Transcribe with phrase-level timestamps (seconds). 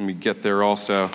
[0.00, 1.10] Let me get there also.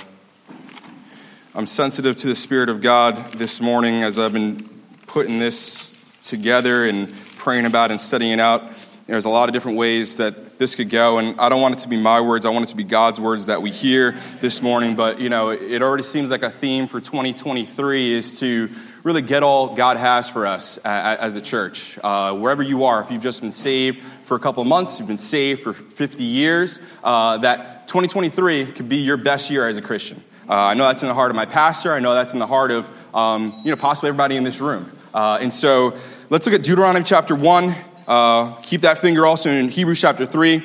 [1.55, 4.69] I'm sensitive to the Spirit of God this morning as I've been
[5.07, 8.61] putting this together and praying about and studying it out.
[9.07, 11.79] There's a lot of different ways that this could go, and I don't want it
[11.79, 12.45] to be my words.
[12.45, 14.95] I want it to be God's words that we hear this morning.
[14.95, 18.69] But, you know, it already seems like a theme for 2023 is to
[19.01, 21.97] really get all God has for us as a church.
[22.03, 25.17] Uh, wherever you are, if you've just been saved for a couple months, you've been
[25.17, 30.23] saved for 50 years, uh, that 2023 could be your best year as a Christian.
[30.49, 31.93] Uh, I know that's in the heart of my pastor.
[31.93, 34.91] I know that's in the heart of, um, you know, possibly everybody in this room.
[35.13, 35.95] Uh, and so
[36.29, 37.75] let's look at Deuteronomy chapter 1.
[38.07, 40.63] Uh, keep that finger also in Hebrews chapter 3.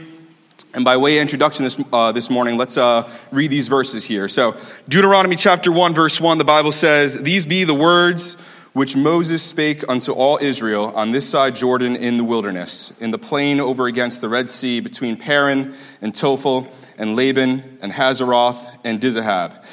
[0.74, 4.28] And by way of introduction this, uh, this morning, let's uh, read these verses here.
[4.28, 4.56] So,
[4.88, 8.36] Deuteronomy chapter 1, verse 1, the Bible says, These be the words
[8.72, 13.18] which Moses spake unto all Israel on this side Jordan in the wilderness, in the
[13.18, 19.00] plain over against the Red Sea, between Paran and Tophel, and Laban, and Hazeroth, and
[19.00, 19.64] Dizahab.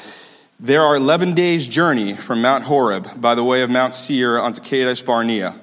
[0.60, 4.62] There are 11 days' journey from Mount Horeb by the way of Mount Seir unto
[4.62, 5.54] Kadesh Barnea.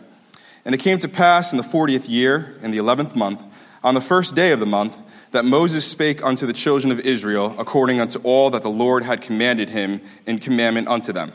[0.65, 3.43] And it came to pass in the 40th year, in the 11th month,
[3.83, 4.99] on the first day of the month,
[5.31, 9.23] that Moses spake unto the children of Israel according unto all that the Lord had
[9.23, 11.33] commanded him in commandment unto them.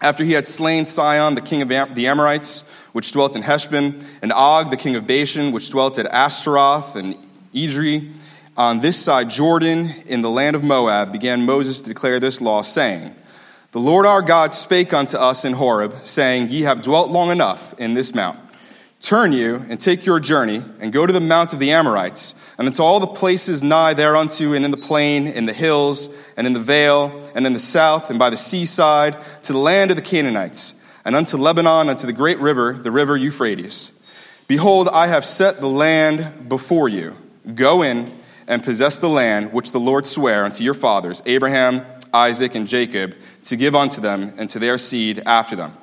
[0.00, 4.32] After he had slain Sihon, the king of the Amorites, which dwelt in Heshbon, and
[4.32, 7.16] Og, the king of Bashan, which dwelt at Ashtaroth and
[7.52, 8.10] Edrei,
[8.60, 12.60] on this side Jordan, in the land of Moab, began Moses to declare this law,
[12.60, 13.14] saying,
[13.72, 17.72] The Lord our God spake unto us in Horeb, saying, Ye have dwelt long enough
[17.80, 18.38] in this mount.
[19.00, 22.66] Turn you and take your journey, and go to the mount of the Amorites, and
[22.66, 26.52] into all the places nigh thereunto, and in the plain, in the hills, and in
[26.52, 30.02] the vale, and in the south, and by the seaside, to the land of the
[30.02, 30.74] Canaanites,
[31.06, 33.90] and unto Lebanon, unto the great river, the river Euphrates.
[34.48, 37.16] Behold, I have set the land before you.
[37.54, 38.19] Go in
[38.50, 43.14] and possess the land which the Lord sware unto your fathers, Abraham, Isaac, and Jacob,
[43.44, 45.76] to give unto them and to their seed after them.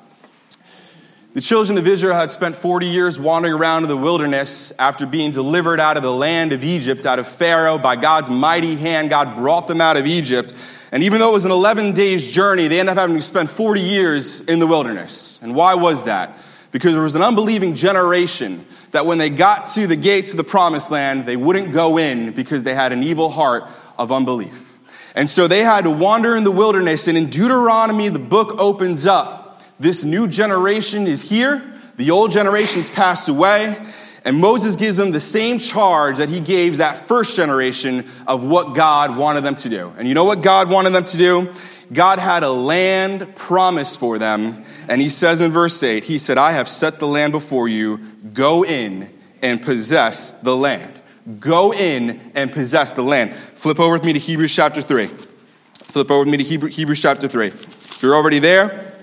[1.34, 5.32] The children of Israel had spent 40 years wandering around in the wilderness after being
[5.32, 7.78] delivered out of the land of Egypt, out of Pharaoh.
[7.78, 10.52] By God's mighty hand, God brought them out of Egypt.
[10.92, 13.50] And even though it was an 11 days journey, they ended up having to spend
[13.50, 15.40] 40 years in the wilderness.
[15.42, 16.38] And why was that?
[16.78, 20.44] Because there was an unbelieving generation that when they got to the gates of the
[20.44, 23.64] promised land, they wouldn't go in because they had an evil heart
[23.98, 24.78] of unbelief.
[25.16, 27.08] And so they had to wander in the wilderness.
[27.08, 31.64] And in Deuteronomy, the book opens up this new generation is here.
[31.96, 33.84] The old generation's passed away.
[34.24, 38.76] And Moses gives them the same charge that he gave that first generation of what
[38.76, 39.92] God wanted them to do.
[39.98, 41.54] And you know what God wanted them to do?
[41.92, 44.64] God had a land promised for them.
[44.90, 47.98] And he says in verse 8, He said, I have set the land before you.
[48.34, 49.10] Go in
[49.42, 50.94] and possess the land.
[51.40, 53.36] Go in and possess the land.
[53.36, 55.08] Flip over with me to Hebrews chapter 3.
[55.08, 57.48] Flip over with me to Hebrews chapter 3.
[57.48, 58.94] If you're already there,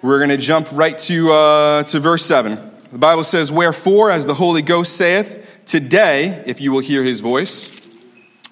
[0.00, 2.58] we're going to jump right to, uh, to verse 7.
[2.90, 7.20] The Bible says, Wherefore, as the Holy Ghost saith, today, if you will hear his
[7.20, 7.70] voice,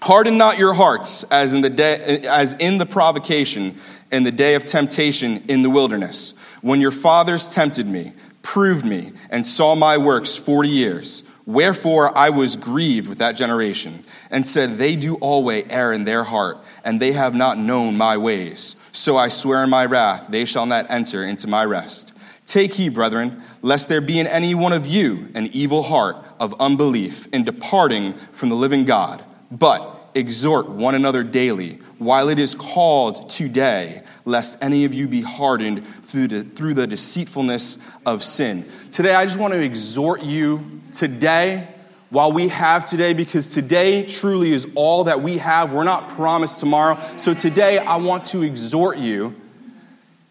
[0.02, 3.76] harden not your hearts as in the, day, as in the provocation
[4.10, 8.12] in the day of temptation in the wilderness, when your fathers tempted me,
[8.42, 11.22] proved me, and saw my works forty years.
[11.46, 16.24] Wherefore I was grieved with that generation, and said, They do always err in their
[16.24, 18.76] heart, and they have not known my ways.
[18.92, 22.12] So I swear in my wrath, they shall not enter into my rest.
[22.46, 26.60] Take heed, brethren, lest there be in any one of you an evil heart of
[26.60, 29.24] unbelief in departing from the living God.
[29.50, 35.22] But exhort one another daily, while it is called today, lest any of you be
[35.22, 38.64] hardened through the, through the deceitfulness of sin.
[38.90, 41.68] Today, I just want to exhort you today
[42.10, 45.72] while we have today because today truly is all that we have.
[45.72, 46.98] We're not promised tomorrow.
[47.16, 49.34] So today, I want to exhort you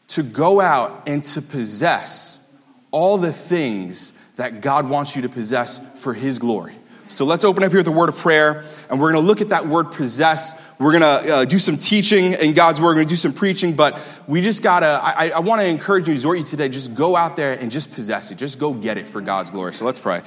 [0.09, 2.41] to go out and to possess
[2.91, 6.75] all the things that God wants you to possess for His glory.
[7.09, 9.41] So let's open up here with a word of prayer, and we're going to look
[9.41, 10.53] at that word possess.
[10.77, 13.33] We're going to uh, do some teaching in God's word, we're going to do some
[13.33, 16.69] preaching, but we just got to, I, I want to encourage you, exhort you today,
[16.69, 18.37] just go out there and just possess it.
[18.37, 19.73] Just go get it for God's glory.
[19.73, 20.21] So let's pray.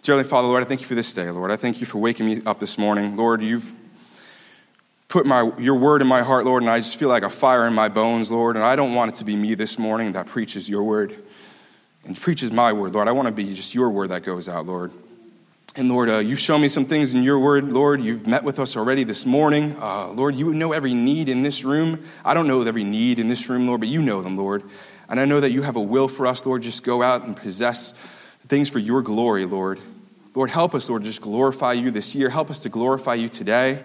[0.00, 1.50] Dearly Father, Lord, I thank you for this day, Lord.
[1.50, 3.18] I thank you for waking me up this morning.
[3.18, 3.74] Lord, you've
[5.08, 7.66] put my, your word in my heart, Lord, and I just feel like a fire
[7.66, 8.56] in my bones, Lord.
[8.56, 11.22] And I don't want it to be me this morning that preaches your word
[12.04, 13.08] and preaches my word, Lord.
[13.08, 14.90] I want to be just your word that goes out, Lord.
[15.74, 18.02] And Lord, uh, you've shown me some things in your word, Lord.
[18.02, 19.74] You've met with us already this morning.
[19.80, 22.04] Uh, Lord, you know every need in this room.
[22.24, 24.64] I don't know every need in this room, Lord, but you know them, Lord.
[25.08, 26.62] And I know that you have a will for us, Lord.
[26.62, 27.92] Just go out and possess
[28.48, 29.80] things for your glory, Lord.
[30.34, 32.28] Lord, help us, Lord, just glorify you this year.
[32.28, 33.82] Help us to glorify you today.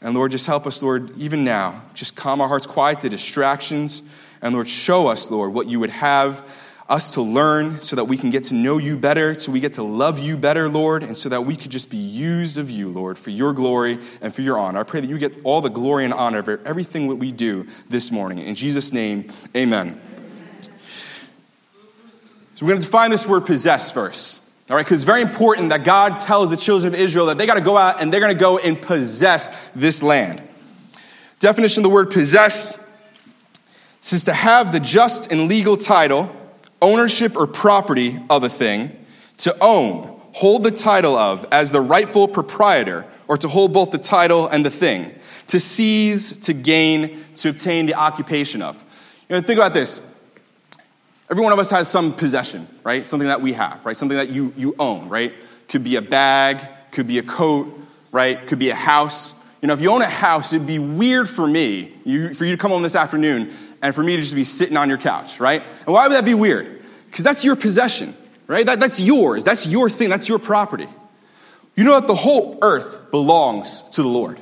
[0.00, 1.82] And Lord, just help us, Lord, even now.
[1.92, 4.02] Just calm our hearts, quiet the distractions.
[4.40, 6.46] And Lord, show us, Lord, what you would have
[6.88, 9.72] us to learn so that we can get to know you better, so we get
[9.74, 12.88] to love you better, Lord, and so that we could just be used of you,
[12.88, 14.80] Lord, for your glory and for your honor.
[14.80, 17.66] I pray that you get all the glory and honor of everything that we do
[17.88, 18.38] this morning.
[18.38, 20.00] In Jesus' name, amen.
[22.54, 24.40] So we're going to define this word possess first.
[24.70, 27.46] All right, because it's very important that God tells the children of Israel that they
[27.46, 30.42] got to go out and they're going to go and possess this land.
[31.38, 32.78] Definition of the word possess
[34.00, 36.34] says to have the just and legal title,
[36.82, 39.04] ownership or property of a thing,
[39.38, 43.98] to own, hold the title of as the rightful proprietor, or to hold both the
[43.98, 45.14] title and the thing,
[45.48, 48.84] to seize, to gain, to obtain the occupation of.
[49.28, 50.00] You know, think about this.
[51.28, 53.06] Every one of us has some possession, right?
[53.06, 53.96] Something that we have, right?
[53.96, 55.32] Something that you, you own, right?
[55.68, 56.60] Could be a bag,
[56.92, 57.76] could be a coat,
[58.12, 58.46] right?
[58.46, 59.34] Could be a house.
[59.60, 62.52] You know, if you own a house, it'd be weird for me, you, for you
[62.52, 63.52] to come home this afternoon
[63.82, 65.62] and for me to just be sitting on your couch, right?
[65.86, 66.82] And why would that be weird?
[67.06, 68.66] Because that's your possession, right?
[68.66, 69.44] That, that's yours.
[69.44, 70.08] That's your thing.
[70.08, 70.88] That's your property.
[71.76, 74.40] You know that the whole earth belongs to the Lord.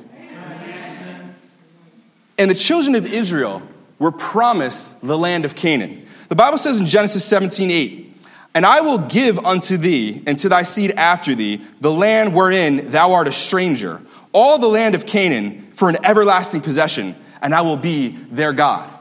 [2.37, 3.61] And the children of Israel
[3.99, 6.05] were promised the land of Canaan.
[6.27, 8.17] The Bible says in Genesis 17 8,
[8.55, 12.89] And I will give unto thee and to thy seed after thee the land wherein
[12.89, 14.01] thou art a stranger,
[14.33, 18.91] all the land of Canaan for an everlasting possession, and I will be their God.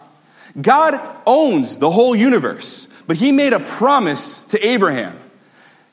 [0.60, 5.18] God owns the whole universe, but he made a promise to Abraham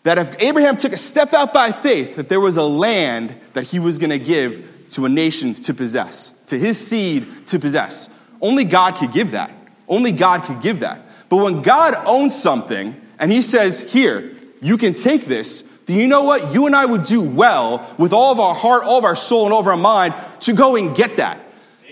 [0.03, 3.63] that if Abraham took a step out by faith, that there was a land that
[3.63, 8.09] he was going to give to a nation to possess, to his seed to possess.
[8.41, 9.55] Only God could give that.
[9.87, 11.05] Only God could give that.
[11.29, 16.07] But when God owns something and He says, Here, you can take this, then you
[16.07, 16.53] know what?
[16.53, 19.45] You and I would do well with all of our heart, all of our soul,
[19.45, 21.39] and all of our mind to go and get that.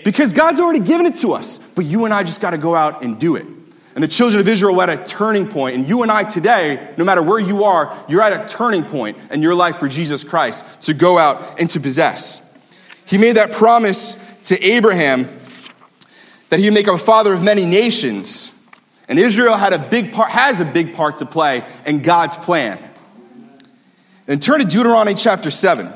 [0.04, 1.58] Because God's already given it to us.
[1.58, 3.46] But you and I just got to go out and do it.
[3.94, 5.50] And the children of Israel were at a turning.
[5.50, 9.18] And you and I today, no matter where you are, you're at a turning point
[9.30, 12.42] in your life for Jesus Christ to go out and to possess.
[13.04, 15.28] He made that promise to Abraham
[16.48, 18.52] that he would make a father of many nations.
[19.08, 22.78] And Israel had a big part, has a big part to play in God's plan.
[24.28, 25.92] And turn to Deuteronomy chapter 7.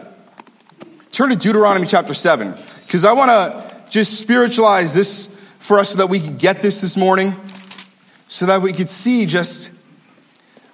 [1.12, 2.54] Turn to Deuteronomy chapter 7,
[2.84, 3.63] because I want to
[3.94, 5.28] just spiritualize this
[5.60, 7.32] for us so that we can get this this morning,
[8.26, 9.70] so that we could see just,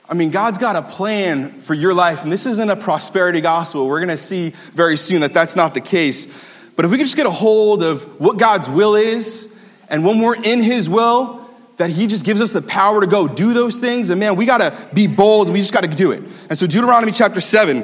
[0.09, 3.87] I mean, God's got a plan for your life, and this isn't a prosperity gospel.
[3.87, 6.29] We're going to see very soon that that's not the case.
[6.77, 9.55] But if we could just get a hold of what God's will is,
[9.89, 11.47] and when we're in His will,
[11.77, 14.09] that he just gives us the power to go do those things.
[14.09, 16.23] And man, we got to be bold and we just got to do it.
[16.51, 17.81] And so, Deuteronomy chapter 7,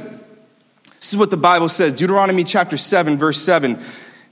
[1.01, 3.83] this is what the Bible says Deuteronomy chapter 7, verse 7.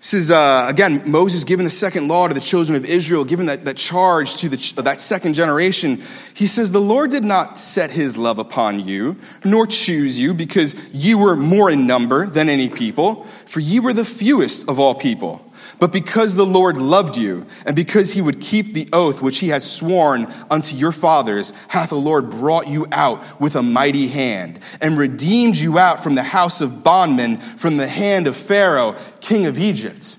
[0.05, 3.47] This is, uh, again, Moses giving the second law to the children of Israel, giving
[3.47, 6.03] that, that charge to the, that second generation.
[6.35, 9.17] He says, The Lord did not set his love upon you,
[9.47, 13.95] nor choose you, because ye were more in number than any people, for ye were
[13.95, 15.43] the fewest of all people.
[15.79, 19.49] But because the Lord loved you, and because he would keep the oath which he
[19.49, 24.61] had sworn unto your fathers, hath the Lord brought you out with a mighty hand,
[24.81, 29.47] and redeemed you out from the house of bondmen, from the hand of Pharaoh, king
[29.47, 30.19] of Egypt.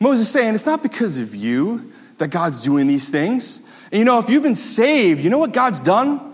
[0.00, 3.60] Moses saying, It's not because of you that God's doing these things.
[3.90, 6.33] And you know, if you've been saved, you know what God's done?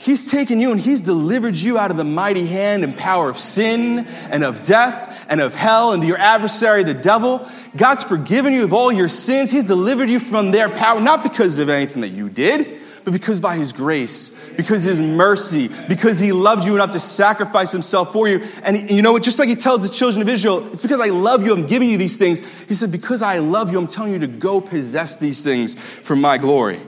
[0.00, 3.36] He's taken you and He's delivered you out of the mighty hand and power of
[3.36, 7.44] sin and of death and of hell and your adversary, the devil.
[7.76, 9.50] God's forgiven you of all your sins.
[9.50, 13.40] He's delivered you from their power, not because of anything that you did, but because
[13.40, 18.28] by His grace, because His mercy, because He loved you enough to sacrifice Himself for
[18.28, 18.40] you.
[18.62, 19.24] And you know what?
[19.24, 21.88] Just like He tells the children of Israel, it's because I love you, I'm giving
[21.88, 22.38] you these things.
[22.68, 26.14] He said, Because I love you, I'm telling you to go possess these things for
[26.14, 26.80] my glory.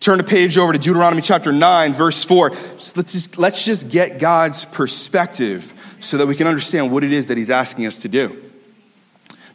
[0.00, 2.50] Turn a page over to Deuteronomy chapter 9, verse 4.
[2.50, 7.26] let's, just, let's just get God's perspective so that we can understand what it is
[7.26, 8.40] that He's asking us to do.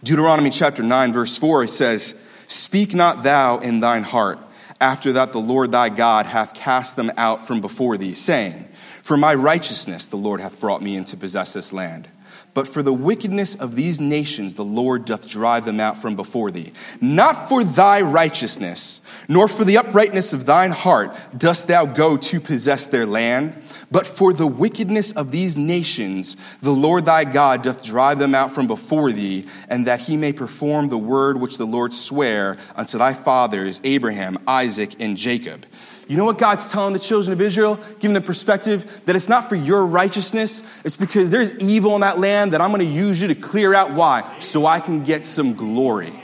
[0.03, 2.13] Deuteronomy chapter 9, verse 4, it says,
[2.47, 4.38] Speak not thou in thine heart,
[4.81, 8.67] after that the Lord thy God hath cast them out from before thee, saying,
[9.01, 12.09] For my righteousness the Lord hath brought me in to possess this land.
[12.53, 16.51] But for the wickedness of these nations, the Lord doth drive them out from before
[16.51, 16.72] thee.
[17.01, 22.39] Not for thy righteousness, nor for the uprightness of thine heart dost thou go to
[22.39, 27.83] possess their land, but for the wickedness of these nations, the Lord thy God doth
[27.83, 31.65] drive them out from before thee, and that he may perform the word which the
[31.65, 35.65] Lord sware unto thy fathers, Abraham, Isaac, and Jacob.
[36.07, 39.50] You know what God's telling the children of Israel, giving them perspective that it's not
[39.50, 43.22] for your righteousness, it's because there's evil in that land that I'm going to use
[43.22, 43.91] you to clear out.
[43.91, 44.39] Why?
[44.39, 46.19] So I can get some glory.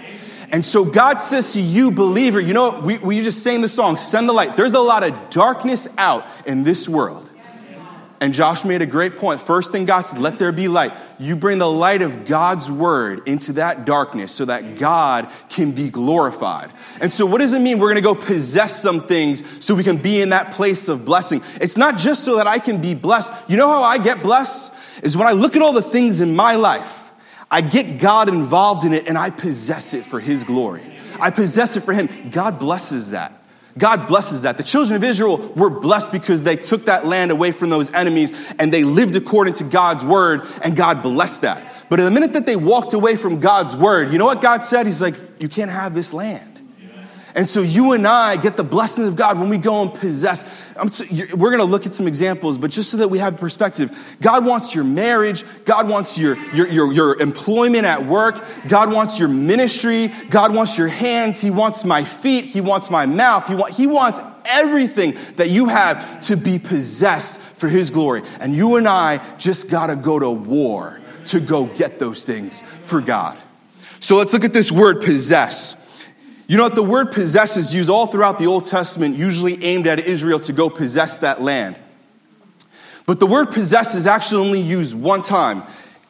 [0.51, 2.79] And so God says to you, believer, you know?
[2.79, 4.57] We, we just sang the song, Send the Light.
[4.57, 7.28] There's a lot of darkness out in this world.
[8.21, 9.39] And Josh made a great point.
[9.39, 10.91] First thing God said, let there be light.
[11.19, 15.89] You bring the light of God's word into that darkness so that God can be
[15.89, 16.71] glorified.
[16.99, 19.85] And so, what does it mean we're going to go possess some things so we
[19.85, 21.41] can be in that place of blessing?
[21.61, 23.31] It's not just so that I can be blessed.
[23.47, 24.73] You know how I get blessed?
[25.01, 27.13] Is when I look at all the things in my life,
[27.49, 30.97] I get God involved in it and I possess it for His glory.
[31.21, 32.29] I possess it for Him.
[32.31, 33.38] God blesses that.
[33.77, 34.57] God blesses that.
[34.57, 38.33] The children of Israel were blessed because they took that land away from those enemies
[38.59, 41.63] and they lived according to God's word, and God blessed that.
[41.89, 44.63] But in the minute that they walked away from God's word, you know what God
[44.63, 44.85] said?
[44.85, 46.48] He's like, You can't have this land.
[47.35, 50.73] And so you and I get the blessings of God when we go and possess.
[51.11, 54.45] we're going to look at some examples, but just so that we have perspective, God
[54.45, 55.43] wants your marriage.
[55.65, 58.43] God wants your, your, your, your employment at work.
[58.67, 60.07] God wants your ministry.
[60.29, 61.39] God wants your hands.
[61.39, 62.45] He wants my feet.
[62.45, 63.47] He wants my mouth.
[63.47, 68.23] He, he wants everything that you have to be possessed for His glory.
[68.39, 72.63] And you and I just got to go to war to go get those things
[72.81, 73.37] for God.
[73.99, 75.75] So let's look at this word possess.
[76.49, 76.73] You know what?
[76.73, 80.51] The word possess is used all throughout the Old Testament, usually aimed at Israel to
[80.51, 81.75] go possess that land.
[83.05, 85.61] But the word possess is actually only used one time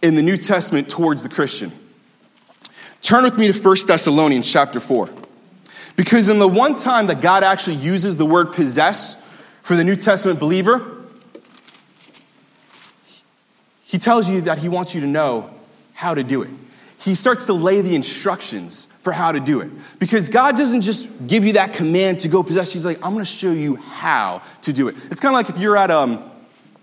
[0.01, 1.73] in the New Testament towards the Christian.
[3.01, 5.09] Turn with me to 1 Thessalonians chapter 4.
[5.97, 9.17] Because in the one time that God actually uses the word possess
[9.61, 11.03] for the New Testament believer,
[13.83, 15.49] he tells you that he wants you to know
[15.91, 16.49] how to do it.
[16.99, 19.71] He starts to lay the instructions for how to do it.
[19.99, 22.73] Because God doesn't just give you that command to go possess.
[22.73, 24.95] He's like, I'm going to show you how to do it.
[25.09, 26.29] It's kind of like if you're at um,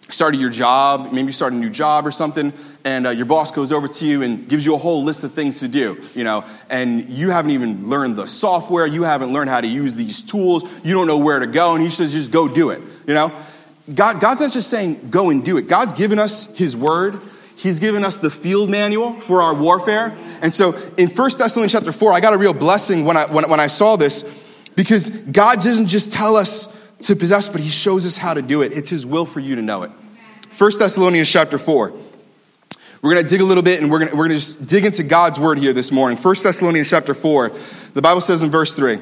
[0.08, 2.52] starting your job, maybe you start a new job or something,
[2.84, 5.32] and uh, your boss goes over to you and gives you a whole list of
[5.32, 9.50] things to do, you know, and you haven't even learned the software, you haven't learned
[9.50, 12.30] how to use these tools, you don't know where to go, and he says, just
[12.30, 13.32] go do it, you know.
[13.94, 15.68] God, God's not just saying go and do it.
[15.68, 17.20] God's given us his word
[17.56, 20.14] He's given us the field manual for our warfare.
[20.42, 23.48] And so in 1 Thessalonians chapter 4, I got a real blessing when I, when,
[23.48, 24.24] when I saw this
[24.76, 26.68] because God doesn't just tell us
[27.00, 28.74] to possess, but He shows us how to do it.
[28.74, 29.90] It's His will for you to know it.
[30.56, 31.94] 1 Thessalonians chapter 4.
[33.00, 34.66] We're going to dig a little bit and we're going to, we're going to just
[34.66, 36.18] dig into God's word here this morning.
[36.18, 37.52] 1 Thessalonians chapter 4,
[37.94, 38.98] the Bible says in verse 3,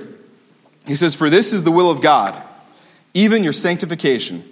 [0.87, 2.41] He says, For this is the will of God,
[3.15, 4.45] even your sanctification,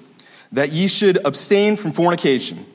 [0.51, 2.67] that ye should abstain from fornication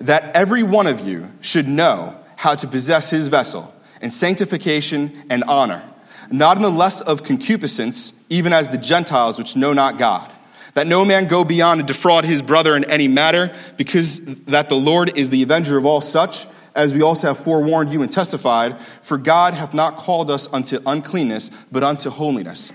[0.00, 5.42] that every one of you should know how to possess his vessel in sanctification and
[5.44, 5.82] honor,
[6.30, 10.30] not in the lust of concupiscence, even as the Gentiles which know not God.
[10.74, 14.76] That no man go beyond and defraud his brother in any matter, because that the
[14.76, 18.80] Lord is the avenger of all such, as we also have forewarned you and testified,
[19.02, 22.72] for God hath not called us unto uncleanness, but unto holiness.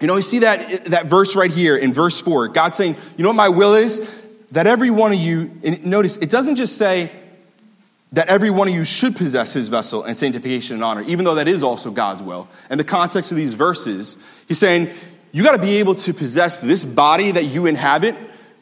[0.00, 2.48] You know, you see that, that verse right here in verse 4.
[2.48, 4.27] God saying, You know what my will is?
[4.52, 7.12] That every one of you, and notice, it doesn't just say
[8.12, 11.34] that every one of you should possess his vessel and sanctification and honor, even though
[11.34, 12.48] that is also God's will.
[12.70, 14.90] In the context of these verses, he's saying,
[15.32, 18.16] you got to be able to possess this body that you inhabit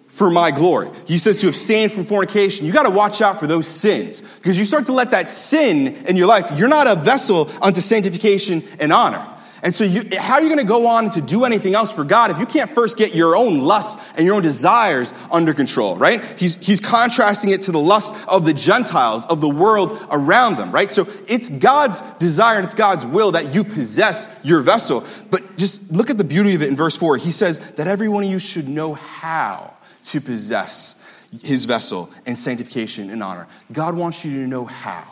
[0.09, 0.91] for my glory.
[1.07, 2.67] He says to abstain from fornication.
[2.67, 5.89] You got to watch out for those sins because you start to let that sin
[6.07, 6.51] in your life.
[6.59, 9.25] You're not a vessel unto sanctification and honor.
[9.63, 12.05] And so, you, how are you going to go on to do anything else for
[12.05, 15.97] God if you can't first get your own lusts and your own desires under control,
[15.97, 16.25] right?
[16.39, 20.71] He's, he's contrasting it to the lust of the Gentiles, of the world around them,
[20.73, 20.93] right?
[20.93, 25.05] So, it's God's desire and it's God's will that you possess your vessel.
[25.31, 27.17] But just look at the beauty of it in verse 4.
[27.17, 30.97] He says that every one of you should know how to possess
[31.43, 33.47] his vessel in sanctification and honor.
[33.73, 35.05] God wants you to know how.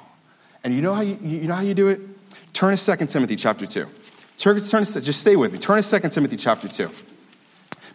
[0.63, 2.01] And you know how you, you know how you do it?
[2.53, 3.87] Turn to 2 Timothy chapter 2.
[4.45, 5.59] Turn, turn just stay with me.
[5.59, 6.91] Turn to 2 Timothy chapter 2.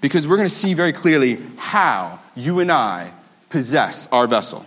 [0.02, 3.12] Because we're going to see very clearly how you and I
[3.52, 4.66] possess our vessel.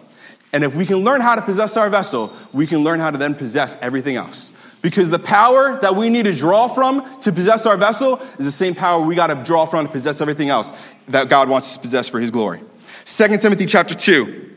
[0.53, 3.19] And if we can learn how to possess our vessel, we can learn how to
[3.19, 4.53] then possess everything else.
[4.81, 8.53] Because the power that we need to draw from to possess our vessel is the
[8.53, 10.73] same power we got to draw from to possess everything else
[11.09, 12.61] that God wants us to possess for his glory.
[13.07, 14.55] 2 Timothy chapter 2.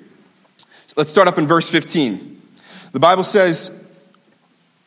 [0.96, 2.40] Let's start up in verse 15.
[2.92, 3.72] The Bible says,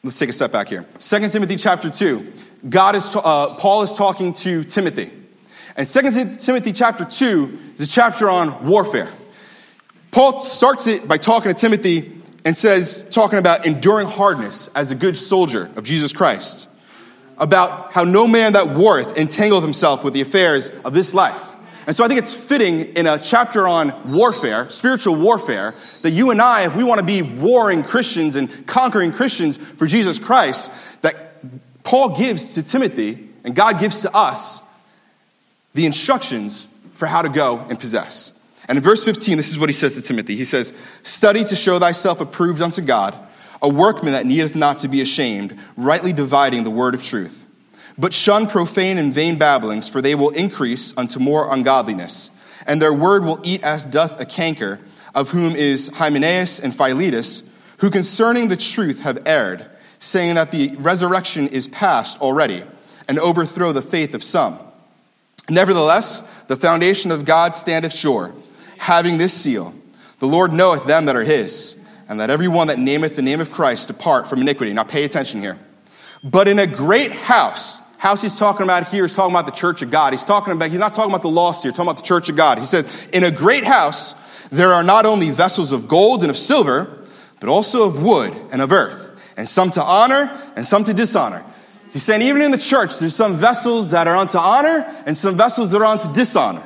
[0.04, 0.86] Let's take a step back here.
[1.00, 2.32] 2 Timothy chapter 2.
[2.68, 5.12] God is, uh, Paul is talking to Timothy.
[5.76, 9.08] And 2 Timothy chapter 2 is a chapter on warfare.
[10.10, 12.12] Paul starts it by talking to Timothy
[12.44, 16.68] and says, talking about enduring hardness as a good soldier of Jesus Christ.
[17.38, 21.54] about how no man that warreth entangleth himself with the affairs of this life.
[21.88, 26.30] And so I think it's fitting in a chapter on warfare, spiritual warfare, that you
[26.30, 30.71] and I, if we want to be warring Christians and conquering Christians for Jesus Christ,
[31.00, 31.16] that
[31.85, 34.61] Paul gives to Timothy and God gives to us
[35.73, 38.35] the instructions for how to go and possess.
[38.68, 40.37] And in verse 15, this is what he says to Timothy.
[40.37, 43.16] He says, Study to show thyself approved unto God,
[43.62, 47.47] a workman that needeth not to be ashamed, rightly dividing the word of truth.
[47.98, 52.30] But shun profane and vain babblings, for they will increase unto more ungodliness.
[52.66, 54.78] And their word will eat as doth a canker,
[55.14, 57.42] of whom is Hymenaeus and Philetus,
[57.78, 62.62] who concerning the truth have erred, saying that the resurrection is past already,
[63.08, 64.58] and overthrow the faith of some.
[65.48, 68.32] Nevertheless, the foundation of God standeth sure
[68.78, 69.74] having this seal
[70.20, 71.76] The Lord knoweth them that are his,
[72.08, 74.72] and that every one that nameth the name of Christ depart from iniquity.
[74.72, 75.58] Now pay attention here.
[76.24, 79.82] But in a great house, house he's talking about here is talking about the church
[79.82, 80.12] of God.
[80.12, 82.36] He's talking about, he's not talking about the lost here, talking about the church of
[82.36, 82.58] God.
[82.58, 84.14] He says, In a great house,
[84.50, 87.04] there are not only vessels of gold and of silver,
[87.40, 91.44] but also of wood and of earth, and some to honor and some to dishonor.
[91.92, 95.36] He's saying, even in the church, there's some vessels that are unto honor and some
[95.36, 96.62] vessels that are unto dishonor.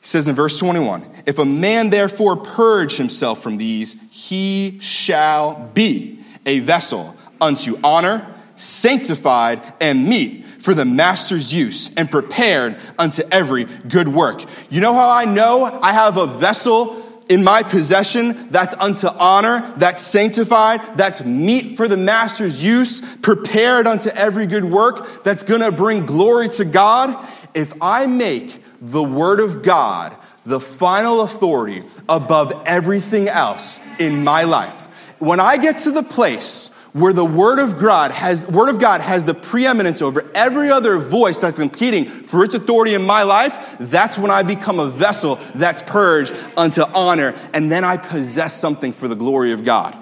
[0.00, 5.70] He says in verse 21 If a man therefore purge himself from these, he shall
[5.74, 13.22] be a vessel unto honor, sanctified, and meet for the master's use, and prepared unto
[13.30, 14.44] every good work.
[14.70, 19.72] You know how I know I have a vessel in my possession that's unto honor,
[19.76, 25.72] that's sanctified, that's meet for the master's use, prepared unto every good work, that's gonna
[25.72, 27.16] bring glory to God?
[27.54, 34.44] If I make the Word of God the final authority above everything else in my
[34.44, 34.86] life.
[35.18, 39.00] When I get to the place where the word of God has word of God
[39.00, 43.76] has the preeminence over every other voice that's competing for its authority in my life,
[43.80, 48.92] that's when I become a vessel that's purged unto honor and then I possess something
[48.92, 49.96] for the glory of God.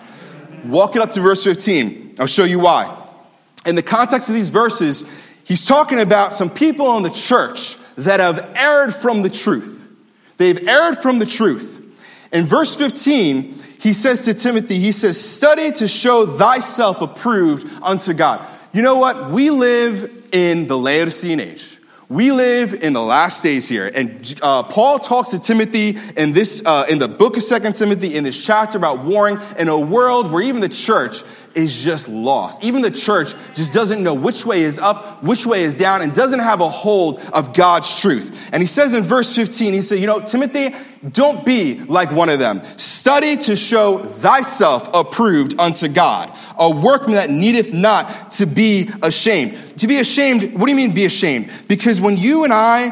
[0.67, 2.17] Walk it up to verse 15.
[2.21, 2.95] I'll show you why.
[3.65, 5.11] In the context of these verses,
[5.45, 9.89] he's talking about some people in the church that have erred from the truth.
[10.37, 11.82] They've erred from the truth.
[12.33, 18.15] In verse 15, he says to Timothy, he says, Study to show thyself approved unto
[18.15, 18.47] God.
[18.73, 19.31] You know what?
[19.31, 21.79] We live in the Laodicean age.
[22.09, 26.63] We live in the last days here, and uh, Paul talks to Timothy in this
[26.67, 30.31] uh, in the book of Second Timothy in this chapter about warring in a world
[30.31, 31.23] where even the church
[31.55, 32.65] is just lost.
[32.65, 36.15] Even the church just doesn't know which way is up, which way is down, and
[36.15, 38.51] doesn't have a hold of God's truth.
[38.53, 40.75] And he says in verse 15, he said, You know, Timothy,
[41.11, 42.63] don't be like one of them.
[42.77, 49.79] Study to show thyself approved unto God, a workman that needeth not to be ashamed.
[49.81, 51.51] To be ashamed, what do you mean be ashamed?
[51.67, 52.91] Because when you and I,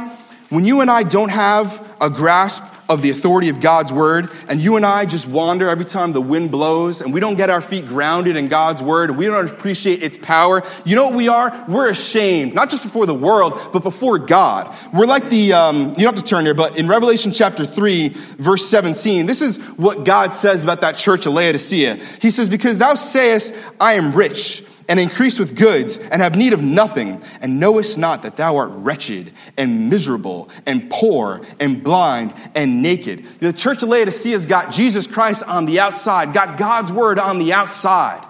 [0.49, 4.61] when you and I don't have a grasp of the authority of God's word, and
[4.61, 7.61] you and I just wander every time the wind blows, and we don't get our
[7.61, 11.29] feet grounded in God's word, and we don't appreciate its power, you know what we
[11.29, 11.65] are?
[11.69, 14.77] We're ashamed, not just before the world, but before God.
[14.93, 18.09] We're like the, um, you don't have to turn here, but in Revelation chapter 3,
[18.09, 21.95] verse 17, this is what God says about that church of Laodicea.
[22.21, 26.53] He says, Because thou sayest, I am rich and increase with goods, and have need
[26.53, 32.35] of nothing, and knowest not that thou art wretched and miserable and poor and blind
[32.55, 33.25] and naked.
[33.41, 37.39] The church of Laodicea has got Jesus Christ on the outside, got God's word on
[37.39, 38.27] the outside.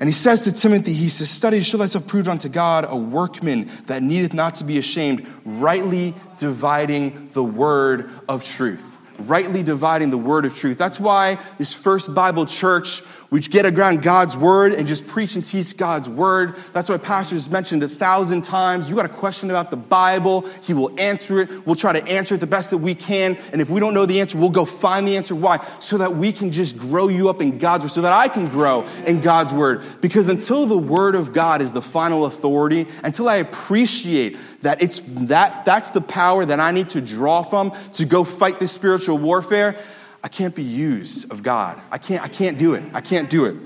[0.00, 3.68] And he says to Timothy, he says, Study show thyself proved unto God, a workman
[3.86, 8.96] that needeth not to be ashamed, rightly dividing the word of truth.
[9.18, 10.78] Rightly dividing the word of truth.
[10.78, 15.44] That's why this first Bible church we get around God's word and just preach and
[15.44, 16.56] teach God's word.
[16.72, 18.88] That's why pastors mentioned a thousand times.
[18.88, 21.66] You got a question about the Bible, he will answer it.
[21.66, 23.36] We'll try to answer it the best that we can.
[23.52, 25.34] And if we don't know the answer, we'll go find the answer.
[25.34, 25.62] Why?
[25.78, 28.48] So that we can just grow you up in God's word, so that I can
[28.48, 29.82] grow in God's word.
[30.00, 35.00] Because until the word of God is the final authority, until I appreciate that it's
[35.00, 39.18] that that's the power that I need to draw from to go fight this spiritual
[39.18, 39.78] warfare,
[40.22, 41.80] I can't be used of God.
[41.90, 42.82] I can't, I can't do it.
[42.92, 43.56] I can't do it.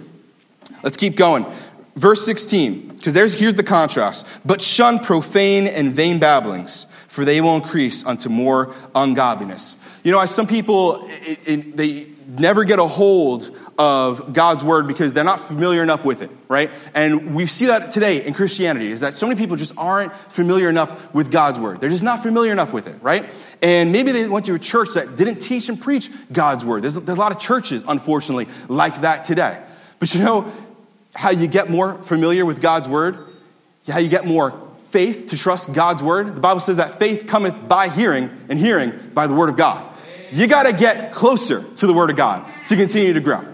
[0.83, 1.47] Let's keep going.
[1.95, 4.27] Verse 16, because there's here's the contrast.
[4.45, 9.77] But shun profane and vain babblings, for they will increase unto more ungodliness.
[10.03, 15.13] You know, some people, it, it, they never get a hold of God's word because
[15.13, 16.71] they're not familiar enough with it, right?
[16.95, 20.69] And we see that today in Christianity is that so many people just aren't familiar
[20.69, 21.81] enough with God's word.
[21.81, 23.31] They're just not familiar enough with it, right?
[23.63, 26.83] And maybe they went to a church that didn't teach and preach God's word.
[26.83, 29.63] There's, there's a lot of churches, unfortunately, like that today.
[29.99, 30.53] But you know
[31.15, 33.29] how you get more familiar with God's word?
[33.89, 36.37] how you get more faith to trust God's word.
[36.37, 39.89] The Bible says that faith cometh by hearing, and hearing by the word of God.
[40.31, 43.45] You got to get closer to the word of God to continue to grow.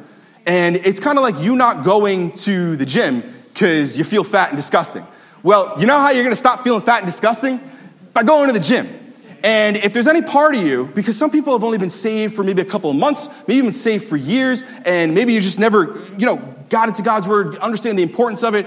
[0.48, 4.48] And it's kind of like you not going to the gym because you feel fat
[4.48, 5.06] and disgusting.
[5.42, 7.60] Well, you know how you're going to stop feeling fat and disgusting?
[8.14, 8.88] By going to the gym.
[9.44, 12.42] And if there's any part of you, because some people have only been saved for
[12.42, 16.00] maybe a couple of months, maybe been saved for years, and maybe you just never,
[16.16, 16.36] you know,
[16.70, 18.66] got into God's word, understand the importance of it,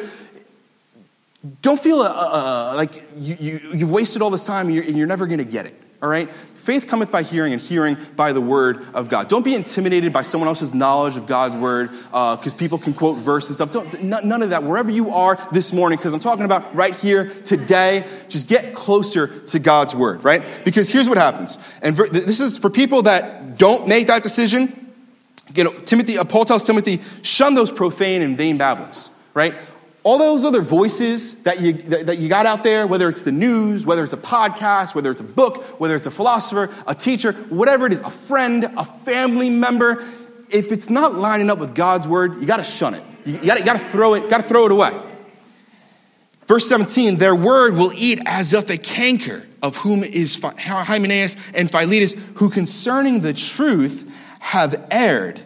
[1.63, 4.95] don't feel uh, uh, like you, you, you've wasted all this time and you're, and
[4.95, 5.73] you're never going to get it.
[6.01, 6.33] All right?
[6.33, 9.27] Faith cometh by hearing, and hearing by the word of God.
[9.27, 13.19] Don't be intimidated by someone else's knowledge of God's word, because uh, people can quote
[13.19, 13.71] verses and stuff.
[13.71, 14.63] Don't, none of that.
[14.63, 19.27] Wherever you are this morning, because I'm talking about right here today, just get closer
[19.27, 20.43] to God's word, right?
[20.65, 21.59] Because here's what happens.
[21.83, 24.93] And this is for people that don't make that decision.
[25.53, 29.53] You know, Timothy, uh, Paul tells Timothy, shun those profane and vain babblings, right?
[30.03, 33.31] All those other voices that you, that, that, you got out there, whether it's the
[33.31, 37.33] news, whether it's a podcast, whether it's a book, whether it's a philosopher, a teacher,
[37.49, 40.03] whatever it is, a friend, a family member,
[40.49, 43.03] if it's not lining up with God's word, you got to shun it.
[43.25, 44.99] You, got to throw it, got to throw it away.
[46.47, 51.69] Verse 17, their word will eat as doth a canker, of whom is Hymenaeus and
[51.69, 55.39] Philetus, who concerning the truth have erred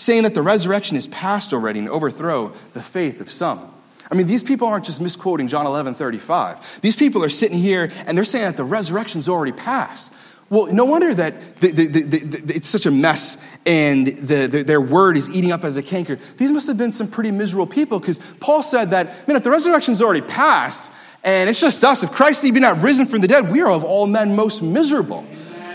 [0.00, 3.70] saying that the resurrection is past already and overthrow the faith of some.
[4.10, 6.80] I mean, these people aren't just misquoting John 11 35.
[6.80, 10.12] These people are sitting here and they're saying that the resurrection's already passed.
[10.48, 15.30] Well, no wonder that the, the, the, it's such a mess and their word is
[15.30, 16.18] eating up as a canker.
[16.38, 19.50] These must have been some pretty miserable people because Paul said that, man, if the
[19.50, 23.52] resurrection's already passed and it's just us, if Christ be not risen from the dead,
[23.52, 25.24] we are of all men most miserable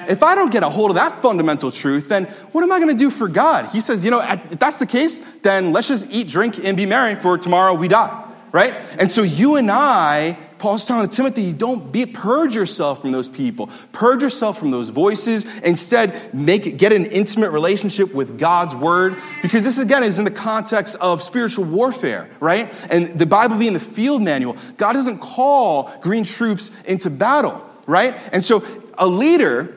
[0.10, 2.92] if I don't get a hold of that fundamental truth, then what am I going
[2.92, 3.68] to do for God?
[3.68, 6.86] He says, you know, if that's the case, then let's just eat, drink, and be
[6.86, 8.76] merry, for tomorrow we die, right?
[9.00, 13.70] And so you and I, Paul's telling Timothy, don't be purge yourself from those people,
[13.92, 15.44] purge yourself from those voices.
[15.60, 20.32] Instead, make get an intimate relationship with God's word, because this again is in the
[20.32, 22.74] context of spiritual warfare, right?
[22.90, 28.18] And the Bible being the field manual, God doesn't call green troops into battle, right?
[28.32, 28.64] And so
[28.98, 29.76] a leader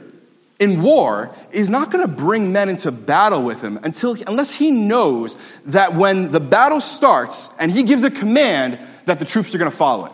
[0.59, 4.71] in war is not going to bring men into battle with him until unless he
[4.71, 9.59] knows that when the battle starts and he gives a command that the troops are
[9.59, 10.12] going to follow it.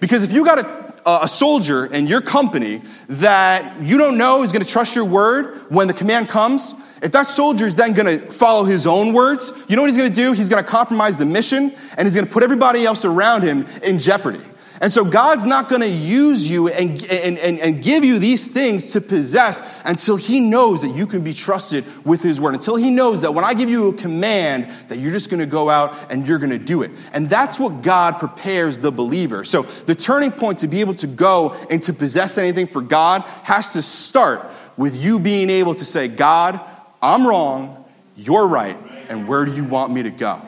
[0.00, 4.52] Because if you got a, a soldier in your company that you don't know is
[4.52, 8.18] going to trust your word when the command comes if that soldier is then going
[8.18, 10.32] to follow his own words you know what he's going to do?
[10.32, 13.66] He's going to compromise the mission and he's going to put everybody else around him
[13.82, 14.44] in jeopardy
[14.80, 18.46] and so God's not going to use you and, and, and, and, give you these
[18.46, 22.76] things to possess until He knows that you can be trusted with His word, until
[22.76, 25.68] He knows that when I give you a command, that you're just going to go
[25.68, 26.92] out and you're going to do it.
[27.12, 29.44] And that's what God prepares the believer.
[29.44, 33.22] So the turning point to be able to go and to possess anything for God
[33.42, 36.60] has to start with you being able to say, God,
[37.02, 37.84] I'm wrong,
[38.16, 38.76] you're right,
[39.08, 40.40] and where do you want me to go?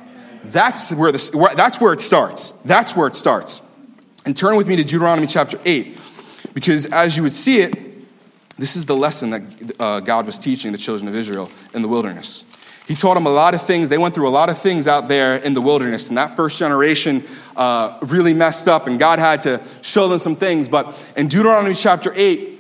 [0.45, 2.53] That's where, the, that's where it starts.
[2.65, 3.63] That's where it starts.
[4.25, 5.99] And turn with me to Deuteronomy chapter 8,
[6.53, 7.75] because as you would see it,
[8.59, 11.89] this is the lesson that uh, God was teaching the children of Israel in the
[11.89, 12.45] wilderness.
[12.87, 13.89] He taught them a lot of things.
[13.89, 16.59] They went through a lot of things out there in the wilderness, and that first
[16.59, 17.25] generation
[17.57, 20.69] uh, really messed up, and God had to show them some things.
[20.69, 22.59] But in Deuteronomy chapter 8,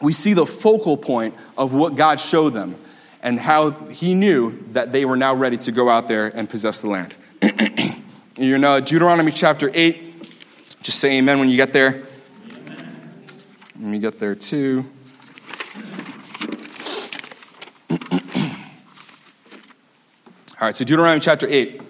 [0.00, 2.76] we see the focal point of what God showed them
[3.20, 6.80] and how He knew that they were now ready to go out there and possess
[6.80, 7.14] the land.
[8.38, 10.03] you know, Deuteronomy chapter 8,
[10.84, 12.02] just say amen when you get there.
[12.46, 14.84] Let me get there too.
[17.90, 17.98] All
[20.60, 21.80] right, so Deuteronomy chapter 8.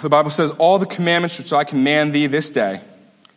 [0.00, 2.80] The Bible says, All the commandments which I command thee this day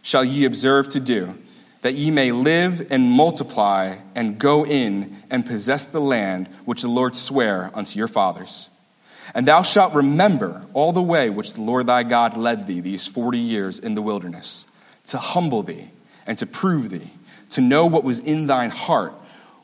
[0.01, 1.37] shall ye observe to do,
[1.81, 6.87] that ye may live and multiply and go in and possess the land which the
[6.87, 8.69] Lord sware unto your fathers.
[9.33, 13.07] And thou shalt remember all the way which the Lord thy God led thee these
[13.07, 14.65] forty years in the wilderness,
[15.05, 15.91] to humble thee
[16.27, 17.11] and to prove thee,
[17.51, 19.13] to know what was in thine heart,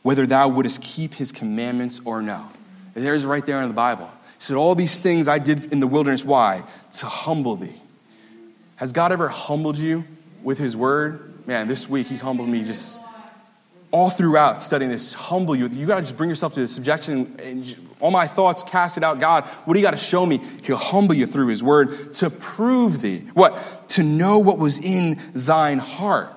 [0.02, 2.48] whether thou wouldest keep his commandments or no.
[2.96, 4.10] And there's right there in the Bible.
[4.38, 6.24] He said, All these things I did in the wilderness.
[6.24, 6.64] Why?
[6.94, 7.82] To humble thee.
[8.78, 10.06] Has God ever humbled you
[10.44, 11.46] with his word?
[11.48, 13.02] Man, this week he humbled me just
[13.92, 15.68] all throughout studying this, humble you.
[15.68, 17.66] You got to just bring yourself to the subjection and
[18.00, 19.20] all my thoughts cast it out.
[19.20, 20.40] God, what do you got to show me?
[20.64, 23.20] He'll humble you through his word to prove thee.
[23.34, 23.58] What?
[23.90, 26.34] To know what was in thine heart.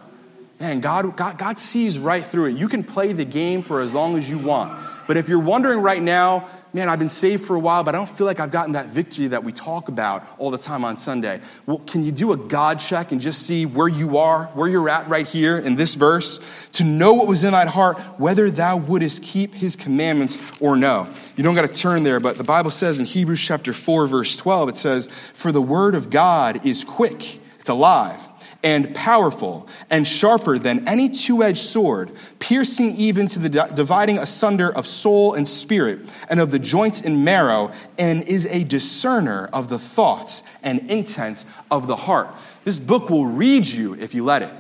[0.58, 2.58] Man, God, God, God sees right through it.
[2.58, 4.78] You can play the game for as long as you want.
[5.06, 7.98] But if you're wondering right now, man, I've been saved for a while, but I
[7.98, 10.96] don't feel like I've gotten that victory that we talk about all the time on
[10.96, 11.40] Sunday.
[11.66, 14.88] Well, can you do a God check and just see where you are, where you're
[14.88, 16.40] at right here in this verse,
[16.72, 21.08] to know what was in thine heart, whether thou wouldest keep his commandments or no?
[21.36, 24.36] You don't got to turn there, but the Bible says in Hebrews chapter 4, verse
[24.36, 28.29] 12, it says, For the word of God is quick, it's alive
[28.62, 34.70] and powerful and sharper than any two edged sword, piercing even to the dividing asunder
[34.74, 39.68] of soul and spirit and of the joints and marrow, and is a discerner of
[39.68, 42.28] the thoughts and intents of the heart.
[42.64, 44.52] This book will read you if you let it,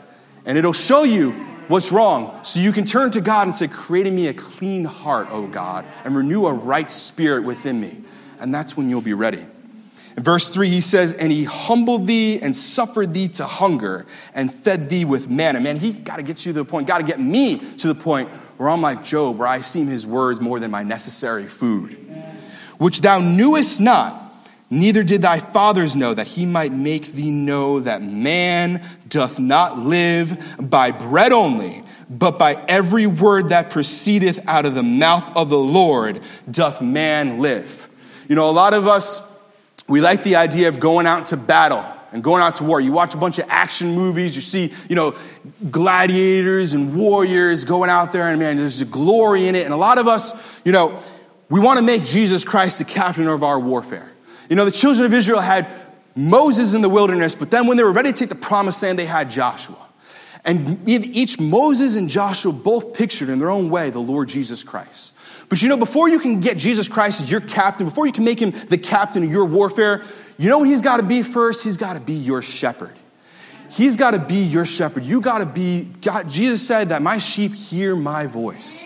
[0.46, 1.32] and it'll show you
[1.68, 4.84] what's wrong so you can turn to God and say, Create in me a clean
[4.84, 8.02] heart, O God, and renew a right spirit within me.
[8.40, 9.44] And that's when you'll be ready.
[10.20, 14.04] In verse 3, he says, And he humbled thee and suffered thee to hunger
[14.34, 15.60] and fed thee with manna.
[15.60, 17.94] Man, he got to get you to the point, got to get me to the
[17.94, 18.28] point
[18.58, 21.94] where I'm like Job, where I esteem his words more than my necessary food.
[22.76, 27.80] Which thou knewest not, neither did thy fathers know, that he might make thee know
[27.80, 34.66] that man doth not live by bread only, but by every word that proceedeth out
[34.66, 37.88] of the mouth of the Lord doth man live.
[38.28, 39.22] You know, a lot of us,
[39.90, 42.80] we like the idea of going out to battle and going out to war.
[42.80, 45.16] You watch a bunch of action movies, you see, you know,
[45.70, 49.64] gladiators and warriors going out there, and man, there's a glory in it.
[49.64, 50.98] And a lot of us, you know,
[51.48, 54.10] we want to make Jesus Christ the captain of our warfare.
[54.48, 55.68] You know, the children of Israel had
[56.14, 58.98] Moses in the wilderness, but then when they were ready to take the promised land,
[58.98, 59.88] they had Joshua.
[60.44, 65.14] And each Moses and Joshua both pictured in their own way the Lord Jesus Christ.
[65.50, 68.24] But you know, before you can get Jesus Christ as your captain, before you can
[68.24, 70.04] make him the captain of your warfare,
[70.38, 71.64] you know what he's got to be first?
[71.64, 72.96] He's got to be your shepherd.
[73.68, 75.04] He's got to be your shepherd.
[75.04, 78.84] You got to be, God, Jesus said that my sheep hear my voice.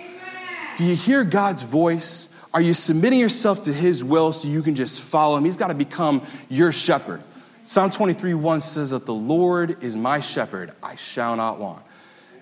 [0.77, 2.31] Do you hear God's voice?
[2.55, 5.45] Are you submitting yourself to his will so you can just follow him?
[5.45, 7.23] He's got to become your shepherd.
[7.65, 11.85] Psalm 23 1 says that the Lord is my shepherd, I shall not want.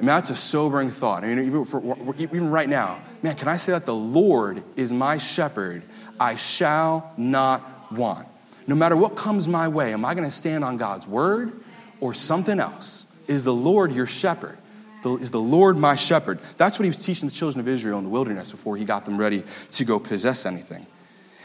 [0.02, 1.22] I mean, that's a sobering thought.
[1.22, 1.80] I mean, even, for,
[2.18, 5.84] even right now, man, can I say that the Lord is my shepherd?
[6.18, 8.26] I shall not want.
[8.66, 11.52] No matter what comes my way, am I going to stand on God's word
[12.00, 13.06] or something else?
[13.28, 14.58] Is the Lord your shepherd?
[15.04, 16.40] Is the Lord my shepherd?
[16.56, 19.04] That's what he was teaching the children of Israel in the wilderness before he got
[19.04, 20.84] them ready to go possess anything.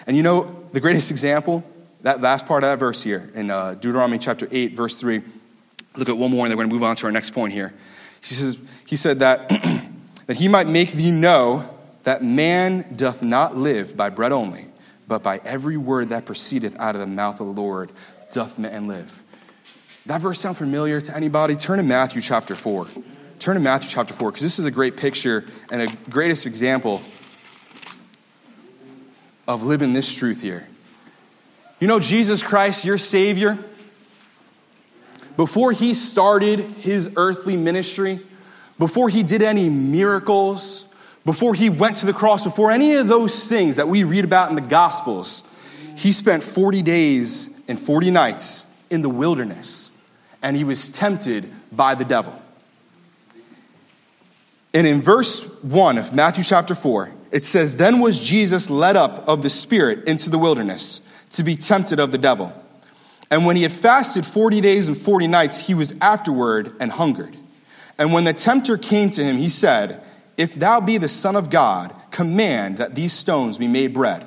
[0.07, 1.63] And you know, the greatest example,
[2.01, 5.21] that last part of that verse here in uh, Deuteronomy chapter 8, verse 3.
[5.95, 7.53] Look at one more, and then we're going to move on to our next point
[7.53, 7.73] here.
[8.21, 9.49] He, says, he said that,
[10.27, 11.69] that he might make thee know
[12.03, 14.65] that man doth not live by bread only,
[15.07, 17.91] but by every word that proceedeth out of the mouth of the Lord
[18.29, 19.23] doth man live.
[20.05, 21.55] That verse sound familiar to anybody?
[21.55, 22.87] Turn to Matthew chapter 4.
[23.39, 27.01] Turn to Matthew chapter 4, because this is a great picture and a greatest example
[29.47, 30.67] of living this truth here.
[31.79, 33.57] You know, Jesus Christ, your Savior,
[35.37, 38.19] before he started his earthly ministry,
[38.79, 40.85] before he did any miracles,
[41.25, 44.49] before he went to the cross, before any of those things that we read about
[44.49, 45.43] in the Gospels,
[45.95, 49.91] he spent 40 days and 40 nights in the wilderness,
[50.41, 52.41] and he was tempted by the devil.
[54.73, 59.27] And in verse 1 of Matthew chapter 4, it says, Then was Jesus led up
[59.27, 62.53] of the Spirit into the wilderness to be tempted of the devil.
[63.29, 67.35] And when he had fasted 40 days and 40 nights, he was afterward and hungered.
[67.97, 70.01] And when the tempter came to him, he said,
[70.37, 74.25] If thou be the Son of God, command that these stones be made bread.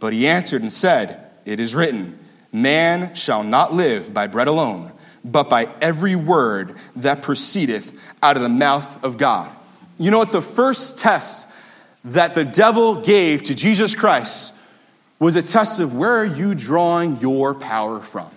[0.00, 2.18] But he answered and said, It is written,
[2.52, 4.92] Man shall not live by bread alone,
[5.24, 9.50] but by every word that proceedeth out of the mouth of God.
[9.98, 10.32] You know what?
[10.32, 11.48] The first test
[12.04, 14.52] that the devil gave to Jesus Christ
[15.18, 18.28] was a test of where are you drawing your power from?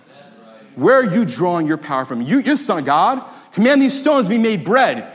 [0.76, 2.20] Where are you drawing your power from?
[2.22, 3.24] You, you're the Son of God.
[3.52, 5.10] Command these stones be made bread.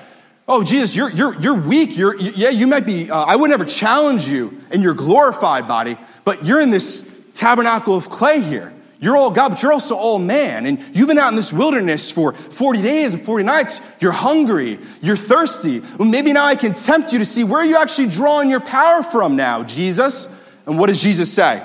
[0.47, 1.95] Oh, Jesus, you're, you're, you're weak.
[1.95, 5.97] You're, yeah, you might be, uh, I would never challenge you in your glorified body,
[6.25, 8.73] but you're in this tabernacle of clay here.
[8.99, 10.65] You're all God, but you're also all man.
[10.65, 13.81] And you've been out in this wilderness for 40 days and 40 nights.
[13.99, 14.79] You're hungry.
[15.01, 15.79] You're thirsty.
[15.97, 18.59] Well, maybe now I can tempt you to see where are you actually drawing your
[18.59, 20.27] power from now, Jesus?
[20.67, 21.63] And what does Jesus say?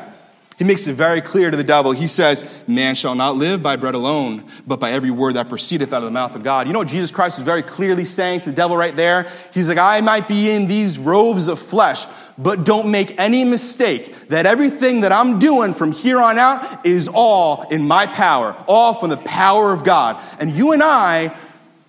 [0.59, 1.93] He makes it very clear to the devil.
[1.93, 5.93] He says, Man shall not live by bread alone, but by every word that proceedeth
[5.93, 6.67] out of the mouth of God.
[6.67, 9.31] You know what Jesus Christ was very clearly saying to the devil right there?
[9.53, 12.07] He's like, I might be in these robes of flesh,
[12.39, 17.07] but don't make any mistake that everything that I'm doing from here on out is
[17.07, 20.23] all in my power, all from the power of God.
[20.41, 21.37] And you and I,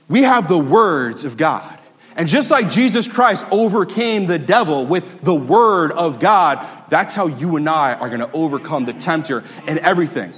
[0.09, 1.76] we have the words of God.
[2.17, 7.27] And just like Jesus Christ overcame the devil with the word of God, that's how
[7.27, 10.33] you and I are going to overcome the tempter and everything.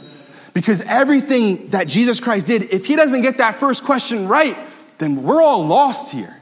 [0.53, 4.57] Because everything that Jesus Christ did, if he doesn't get that first question right,
[4.97, 6.35] then we're all lost here.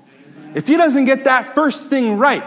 [0.56, 2.44] If he doesn't get that first thing right,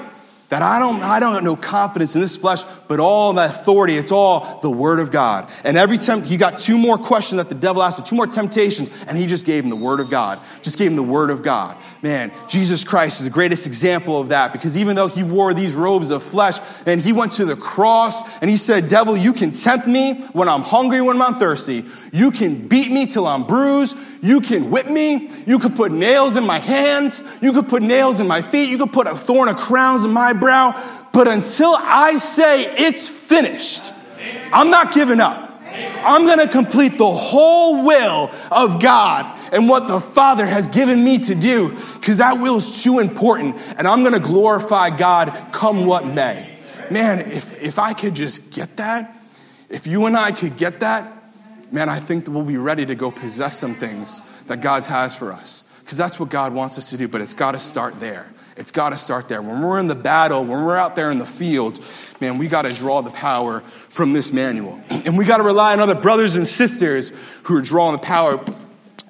[0.50, 3.94] that I don't, I don't have no confidence in this flesh, but all the authority,
[3.94, 5.48] it's all the word of God.
[5.64, 8.26] And every time he got two more questions that the devil asked him, two more
[8.26, 10.40] temptations, and he just gave him the word of God.
[10.60, 11.76] Just gave him the word of God.
[12.02, 15.74] Man, Jesus Christ is the greatest example of that because even though he wore these
[15.74, 19.50] robes of flesh and he went to the cross and he said, Devil, you can
[19.50, 21.84] tempt me when I'm hungry, when I'm thirsty.
[22.10, 23.98] You can beat me till I'm bruised.
[24.22, 25.30] You can whip me.
[25.46, 27.22] You could put nails in my hands.
[27.42, 28.70] You could put nails in my feet.
[28.70, 30.72] You could put a thorn of crowns in my brow.
[31.12, 33.92] But until I say it's finished,
[34.52, 35.48] I'm not giving up.
[36.02, 41.02] I'm going to complete the whole will of God and what the Father has given
[41.02, 43.56] me to do because that will is too important.
[43.76, 46.58] And I'm going to glorify God come what may.
[46.90, 49.16] Man, if, if I could just get that,
[49.68, 51.12] if you and I could get that,
[51.72, 55.14] man, I think that we'll be ready to go possess some things that God has
[55.14, 55.64] for us.
[55.80, 58.32] Because that's what God wants us to do, but it's got to start there.
[58.56, 59.40] It's got to start there.
[59.40, 61.80] When we're in the battle, when we're out there in the field,
[62.20, 64.80] man, we got to draw the power from this manual.
[64.90, 67.10] And we got to rely on other brothers and sisters
[67.44, 68.38] who are drawing the power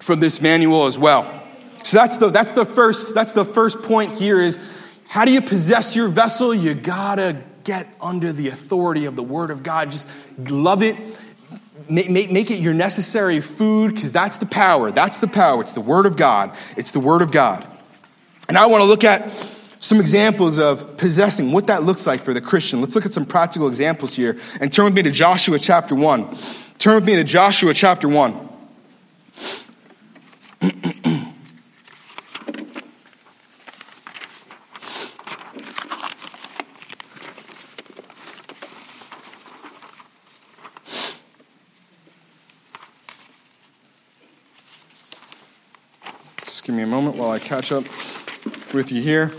[0.01, 1.43] from this manual as well.
[1.85, 4.59] So that's the, that's the first, that's the first point here is
[5.09, 6.55] how do you possess your vessel?
[6.55, 9.91] You got to get under the authority of the Word of God.
[9.91, 10.09] Just
[10.49, 10.97] love it
[11.91, 14.93] Make, make, make it your necessary food because that's the power.
[14.93, 15.61] That's the power.
[15.61, 16.55] It's the Word of God.
[16.77, 17.67] It's the Word of God.
[18.49, 19.33] And I want to look at
[19.81, 22.81] some examples of possessing, what that looks like for the Christian.
[22.81, 24.39] Let's look at some practical examples here.
[24.61, 26.37] And turn with me to Joshua chapter 1.
[26.79, 28.50] Turn with me to Joshua chapter 1.
[30.61, 30.73] Just
[46.65, 47.85] give me a moment while I catch up
[48.75, 49.33] with you here.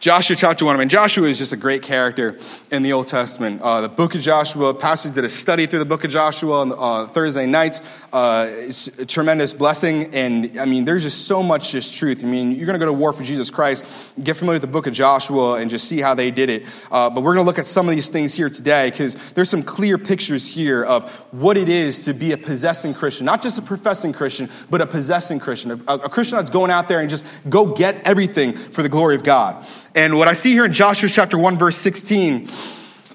[0.00, 0.76] Joshua chapter 1.
[0.76, 2.38] I mean, Joshua is just a great character
[2.74, 3.62] in the Old Testament.
[3.62, 6.72] Uh, the book of Joshua, pastor did a study through the book of Joshua on
[6.76, 7.80] uh, Thursday nights.
[8.12, 10.12] Uh, it's a tremendous blessing.
[10.12, 12.24] And I mean, there's just so much just truth.
[12.24, 14.66] I mean, you're going to go to war for Jesus Christ, get familiar with the
[14.66, 16.64] book of Joshua, and just see how they did it.
[16.90, 19.48] Uh, but we're going to look at some of these things here today because there's
[19.48, 23.56] some clear pictures here of what it is to be a possessing Christian, not just
[23.56, 27.08] a professing Christian, but a possessing Christian, a, a Christian that's going out there and
[27.08, 29.64] just go get everything for the glory of God.
[29.94, 32.48] And what I see here in Joshua chapter 1, verse 16,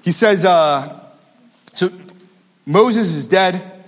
[0.02, 1.00] he says, uh,
[1.74, 1.90] So
[2.66, 3.84] Moses is dead,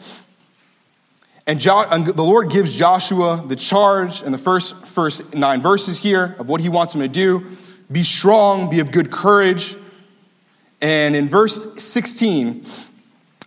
[1.47, 6.01] and, jo- and, the Lord gives Joshua the charge in the first, first nine verses
[6.01, 7.47] here of what he wants him to do
[7.91, 9.77] be strong, be of good courage.
[10.81, 12.65] And in verse 16,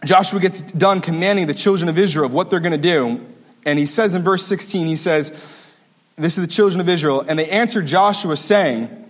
[0.03, 3.25] Joshua gets done commanding the children of Israel of what they're going to do.
[3.65, 5.73] And he says in verse 16, he says,
[6.15, 7.25] This is the children of Israel.
[7.27, 9.05] And they answered Joshua, saying,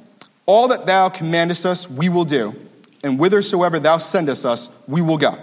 [0.46, 2.56] all that thou commandest us, we will do,
[3.06, 5.38] and whithersoever thou sendest us, we will go.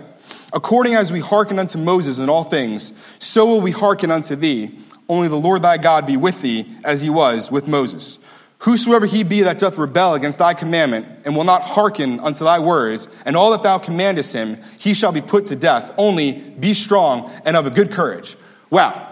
[0.53, 4.79] According as we hearken unto Moses in all things, so will we hearken unto thee.
[5.09, 8.19] Only the Lord thy God be with thee, as he was with Moses.
[8.59, 12.59] Whosoever he be that doth rebel against thy commandment, and will not hearken unto thy
[12.59, 15.93] words, and all that thou commandest him, he shall be put to death.
[15.97, 18.37] Only be strong and of a good courage.
[18.71, 19.09] Wow.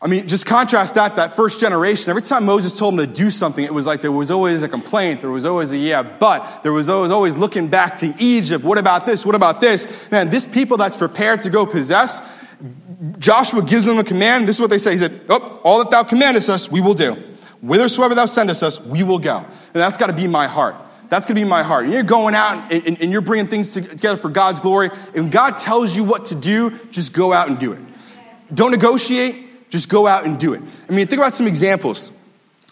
[0.00, 2.10] I mean, just contrast that, that first generation.
[2.10, 4.68] Every time Moses told them to do something, it was like there was always a
[4.68, 5.22] complaint.
[5.22, 6.62] There was always a yeah, but.
[6.62, 8.62] There was always, always looking back to Egypt.
[8.62, 9.24] What about this?
[9.24, 10.10] What about this?
[10.10, 12.20] Man, this people that's prepared to go possess,
[13.18, 14.46] Joshua gives them a command.
[14.46, 14.92] This is what they say.
[14.92, 17.14] He said, Oh, all that thou commandest us, we will do.
[17.62, 19.38] Whithersoever thou sendest us, we will go.
[19.38, 20.76] And that's got to be my heart.
[21.08, 21.84] That's going to be my heart.
[21.84, 24.90] And you're going out and, and, and you're bringing things together for God's glory.
[25.14, 27.80] And God tells you what to do, just go out and do it.
[28.52, 29.45] Don't negotiate.
[29.70, 30.62] Just go out and do it.
[30.88, 32.12] I mean, think about some examples.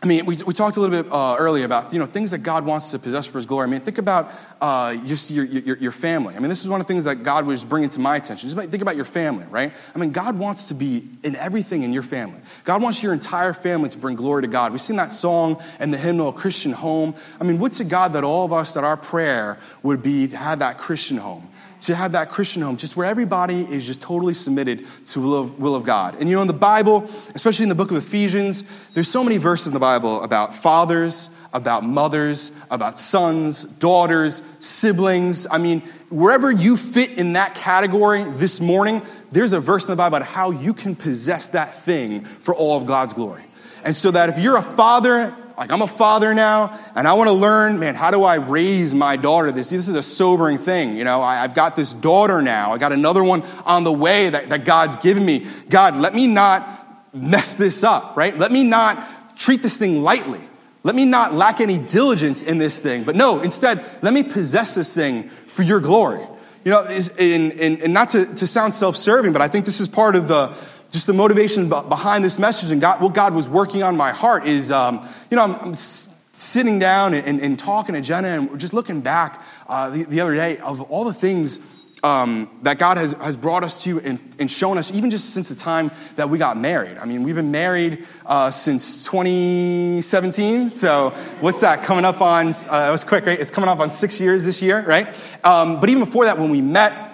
[0.04, 2.38] I mean, we, we talked a little bit uh, earlier about you know things that
[2.38, 3.66] God wants to possess for His glory.
[3.66, 4.30] I mean, think about
[4.60, 6.36] uh, just your, your, your family.
[6.36, 8.50] I mean, this is one of the things that God was bringing to my attention.
[8.50, 9.72] Just think about your family, right?
[9.94, 12.38] I mean, God wants to be in everything in your family.
[12.64, 14.72] God wants your entire family to bring glory to God.
[14.72, 18.24] We've seen that song and the hymnal "Christian Home." I mean, would to God that
[18.24, 21.48] all of us that our prayer would be to have that Christian home
[21.86, 25.38] to have that Christian home, just where everybody is just totally submitted to the will
[25.38, 26.16] of, will of God.
[26.20, 28.64] And you know, in the Bible, especially in the book of Ephesians,
[28.94, 35.46] there's so many verses in the Bible about fathers, about mothers, about sons, daughters, siblings.
[35.50, 35.80] I mean,
[36.10, 40.28] wherever you fit in that category this morning, there's a verse in the Bible about
[40.28, 43.44] how you can possess that thing for all of God's glory.
[43.84, 47.28] And so that if you're a father, like I'm a father now, and I want
[47.28, 49.52] to learn, man, how do I raise my daughter?
[49.52, 50.96] This, this is a sobering thing.
[50.96, 52.72] You know, I, have got this daughter now.
[52.72, 55.46] I got another one on the way that, that God's given me.
[55.68, 58.36] God, let me not mess this up, right?
[58.36, 60.40] Let me not treat this thing lightly.
[60.82, 63.04] Let me not lack any diligence in this thing.
[63.04, 66.26] But no, instead, let me possess this thing for your glory.
[66.64, 66.82] You know,
[67.18, 70.54] and, not to, to sound self serving, but I think this is part of the,
[70.94, 74.46] just the motivation behind this message and God, what God was working on my heart
[74.46, 78.72] is, um, you know, I'm, I'm sitting down and, and, talking to Jenna and just
[78.72, 81.58] looking back uh, the, the, other day of all the things
[82.04, 85.48] um, that God has, has brought us to and, and, shown us, even just since
[85.48, 86.96] the time that we got married.
[86.98, 90.70] I mean, we've been married uh, since 2017.
[90.70, 92.48] So, what's that coming up on?
[92.48, 93.40] Uh, it was quick, right?
[93.40, 95.08] It's coming up on six years this year, right?
[95.42, 97.10] Um, but even before that, when we met,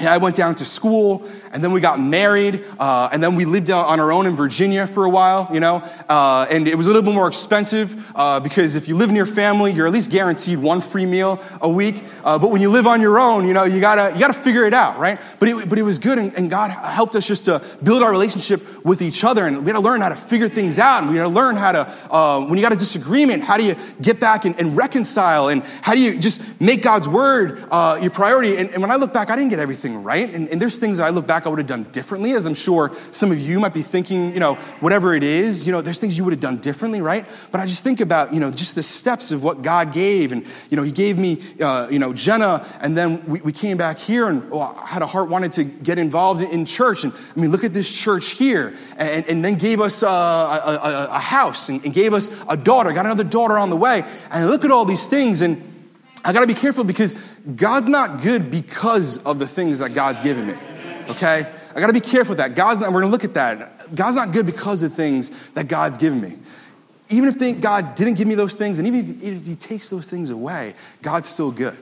[0.00, 3.44] and I went down to school, and then we got married, uh, and then we
[3.44, 5.76] lived on our own in Virginia for a while, you know.
[6.08, 9.26] Uh, and it was a little bit more expensive uh, because if you live near
[9.26, 12.04] family, you're at least guaranteed one free meal a week.
[12.24, 14.64] Uh, but when you live on your own, you know, you gotta you gotta figure
[14.64, 15.20] it out, right?
[15.38, 18.10] But it, but it was good, and, and God helped us just to build our
[18.10, 21.10] relationship with each other, and we had to learn how to figure things out, and
[21.10, 23.76] we had to learn how to uh, when you got a disagreement, how do you
[24.00, 28.10] get back and, and, reconcile, and how do you just make God's word uh, your
[28.10, 28.56] priority?
[28.56, 30.32] And, and when I look back, I didn't get everything right.
[30.32, 32.94] And, and, there's things I look back I would have done differently, as I'm sure
[33.10, 36.16] some of you might be thinking, you know, whatever it is, you know, there's things
[36.16, 37.26] you would have done differently, right?
[37.50, 40.32] But I just think about, you know, just the steps of what God gave.
[40.32, 43.76] And, you know, He gave me, uh, you know, Jenna, and then we, we came
[43.76, 47.04] back here and oh, I had a heart wanted to get involved in, in, church.
[47.04, 48.74] And I mean, look at this church here.
[48.96, 52.56] And, and then gave us uh, a, a, a, house and, and gave us a
[52.56, 54.04] daughter, got another daughter on the way.
[54.30, 55.40] And look at all these things.
[55.40, 55.62] And
[56.24, 57.14] I got to be careful because
[57.56, 60.54] God's not good because of the things that God's given me.
[61.08, 61.46] Okay?
[61.74, 62.54] I got to be careful with that.
[62.54, 63.94] God's not, we're to look at that.
[63.94, 66.36] God's not good because of things that God's given me.
[67.10, 70.10] Even if God didn't give me those things, and even if, if He takes those
[70.10, 71.78] things away, God's still good.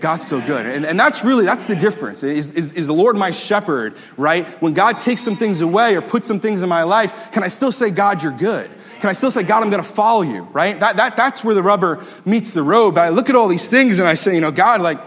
[0.00, 0.66] God's still good.
[0.66, 2.22] And, and that's really, that's the difference.
[2.22, 4.46] Is, is, is the Lord my shepherd, right?
[4.62, 7.48] When God takes some things away or puts some things in my life, can I
[7.48, 8.70] still say, God, you're good?
[9.00, 10.78] Can I still say, God, I'm going to follow you, right?
[10.80, 12.94] That, that, that's where the rubber meets the road.
[12.94, 14.98] But I look at all these things and I say, you know, God, like,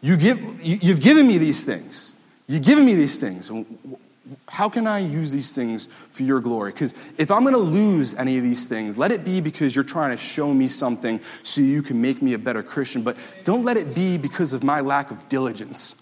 [0.00, 2.15] you give, you, you've given me these things.
[2.48, 3.50] You've given me these things.
[4.48, 6.72] How can I use these things for your glory?
[6.72, 9.84] Because if I'm going to lose any of these things, let it be because you're
[9.84, 13.02] trying to show me something so you can make me a better Christian.
[13.02, 15.94] But don't let it be because of my lack of diligence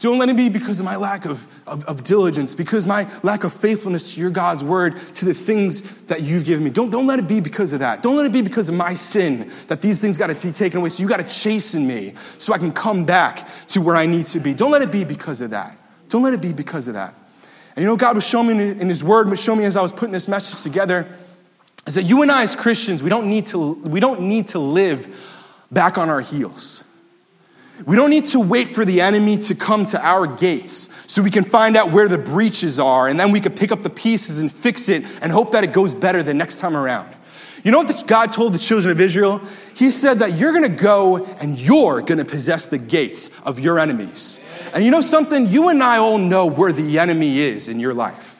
[0.00, 3.44] Don't let it be because of my lack of, of, of, diligence, because my lack
[3.44, 6.70] of faithfulness to your God's word, to the things that you've given me.
[6.70, 8.02] Don't, don't let it be because of that.
[8.02, 10.80] Don't let it be because of my sin that these things got to be taken
[10.80, 10.88] away.
[10.88, 14.26] So you got to chasten me so I can come back to where I need
[14.26, 14.52] to be.
[14.52, 15.78] Don't let it be because of that.
[16.08, 17.14] Don't let it be because of that.
[17.76, 19.82] And you know, God was showing me in His Word, was showing me as I
[19.82, 21.08] was putting this message together,
[21.86, 24.58] is that you and I as Christians, we don't need to, we don't need to
[24.58, 25.08] live
[25.70, 26.84] back on our heels.
[27.86, 31.30] We don't need to wait for the enemy to come to our gates so we
[31.30, 34.38] can find out where the breaches are and then we could pick up the pieces
[34.38, 37.14] and fix it and hope that it goes better the next time around.
[37.64, 39.40] You know what God told the children of Israel?
[39.74, 43.58] He said that you're going to go and you're going to possess the gates of
[43.58, 44.38] your enemies.
[44.74, 45.48] And you know something?
[45.48, 48.33] You and I all know where the enemy is in your life.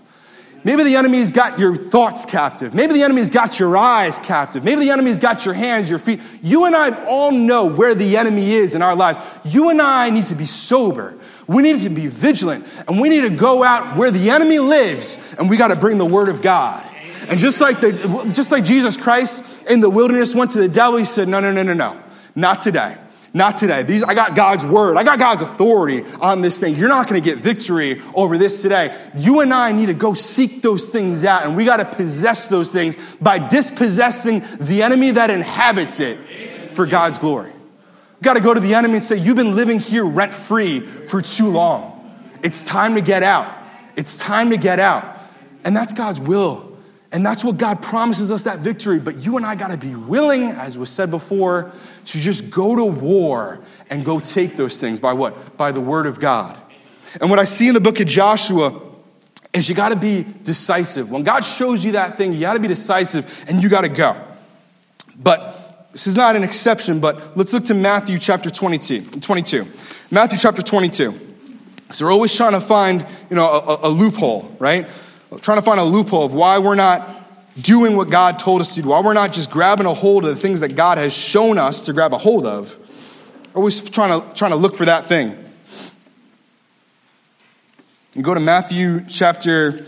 [0.65, 2.73] Maybe the enemy's got your thoughts captive.
[2.73, 4.65] Maybe the enemy's got your eyes captive.
[4.65, 6.23] Maybe the enemy's got your hands, your feet.
[6.43, 9.19] You and I all know where the enemy is in our lives.
[9.45, 11.19] You and I need to be sober.
[11.47, 12.67] We need to be vigilant.
[12.89, 15.99] And we need to go out where the enemy lives and we got to bring
[15.99, 16.83] the word of God.
[17.29, 17.93] And just like, the,
[18.33, 21.53] just like Jesus Christ in the wilderness went to the devil, he said, No, no,
[21.53, 22.01] no, no, no.
[22.35, 22.97] Not today.
[23.37, 23.83] Not today.
[23.83, 24.97] These, I got God's word.
[24.97, 26.77] I got God's authority on this thing.
[26.77, 28.97] You're not going to get victory over this today.
[29.17, 32.49] You and I need to go seek those things out, and we got to possess
[32.49, 37.51] those things by dispossessing the enemy that inhabits it for God's glory.
[37.51, 40.79] We got to go to the enemy and say, You've been living here rent free
[40.79, 41.91] for too long.
[42.45, 43.53] It's time to get out.
[43.97, 45.19] It's time to get out.
[45.65, 46.74] And that's God's will.
[47.15, 48.99] And that's what God promises us that victory.
[48.99, 51.71] But you and I got to be willing, as was said before,
[52.07, 55.57] to just go to war and go take those things by what?
[55.57, 56.59] By the word of God.
[57.21, 58.83] And what I see in the book of Joshua
[59.53, 61.13] is you got to be decisive.
[61.13, 63.89] When God shows you that thing, you got to be decisive and you got to
[63.89, 64.21] go.
[65.17, 69.21] But this is not an exception, but let's look to Matthew chapter 22.
[69.21, 69.69] 22.
[70.11, 71.15] Matthew chapter 22.
[71.93, 74.89] So we're always trying to find, you know, a, a loophole, right?
[75.39, 77.09] Trying to find a loophole of why we're not
[77.61, 80.31] doing what God told us to do, why we're not just grabbing a hold of
[80.31, 82.79] the things that God has shown us to grab a hold of.
[83.55, 85.39] Always trying to, trying to look for that thing.
[88.15, 89.85] And go to Matthew chapter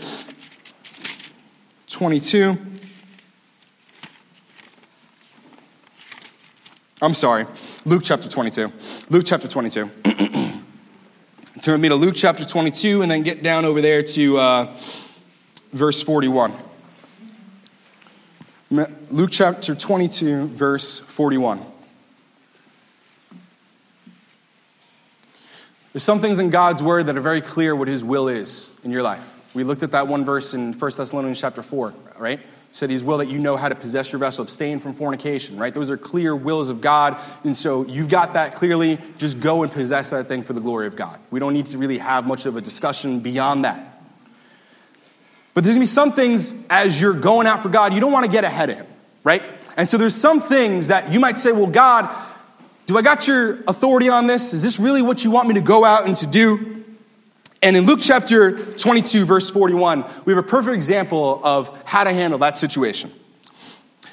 [1.87, 2.57] 22.
[7.01, 7.45] I'm sorry,
[7.85, 8.71] Luke chapter 22.
[9.09, 9.91] Luke chapter 22.
[11.61, 14.75] Turn me to Luke chapter 22 and then get down over there to uh,
[15.71, 16.53] verse 41.
[18.69, 21.63] Luke chapter 22, verse 41.
[25.93, 28.91] There's some things in God's word that are very clear what his will is in
[28.91, 29.41] your life.
[29.55, 32.39] We looked at that one verse in 1 Thessalonians chapter 4, right?
[32.71, 35.73] Said his will that you know how to possess your vessel, abstain from fornication, right?
[35.73, 37.19] Those are clear wills of God.
[37.43, 38.99] And so you've got that clearly.
[39.17, 41.19] Just go and possess that thing for the glory of God.
[41.31, 43.96] We don't need to really have much of a discussion beyond that.
[45.57, 48.27] But there's gonna be some things as you're going out for God, you don't wanna
[48.27, 48.85] get ahead of Him,
[49.23, 49.41] right?
[49.75, 52.15] And so there's some things that you might say, well, God,
[52.85, 54.53] do I got your authority on this?
[54.53, 56.85] Is this really what you want me to go out and to do?
[57.63, 62.13] And in Luke chapter 22, verse 41, we have a perfect example of how to
[62.13, 63.11] handle that situation.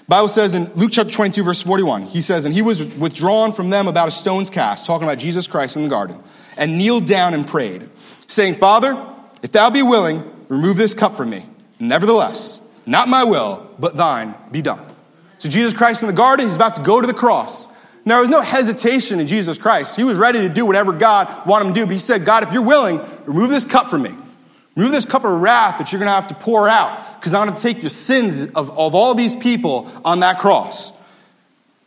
[0.08, 3.68] Bible says in Luke chapter 22, verse 41, he says, And he was withdrawn from
[3.68, 6.18] them about a stone's cast, talking about Jesus Christ in the garden,
[6.56, 7.90] and kneeled down and prayed,
[8.28, 8.96] saying, Father,
[9.42, 11.46] if thou be willing, Remove this cup from me.
[11.80, 14.80] Nevertheless, not my will, but thine be done.
[15.38, 17.66] So Jesus Christ in the garden, he's about to go to the cross.
[18.06, 19.96] Now, there was no hesitation in Jesus Christ.
[19.96, 21.86] He was ready to do whatever God wanted him to do.
[21.86, 24.14] But he said, God, if you're willing, remove this cup from me.
[24.76, 27.46] Remove this cup of wrath that you're going to have to pour out because I'm
[27.46, 30.92] going to take your sins of, of all these people on that cross.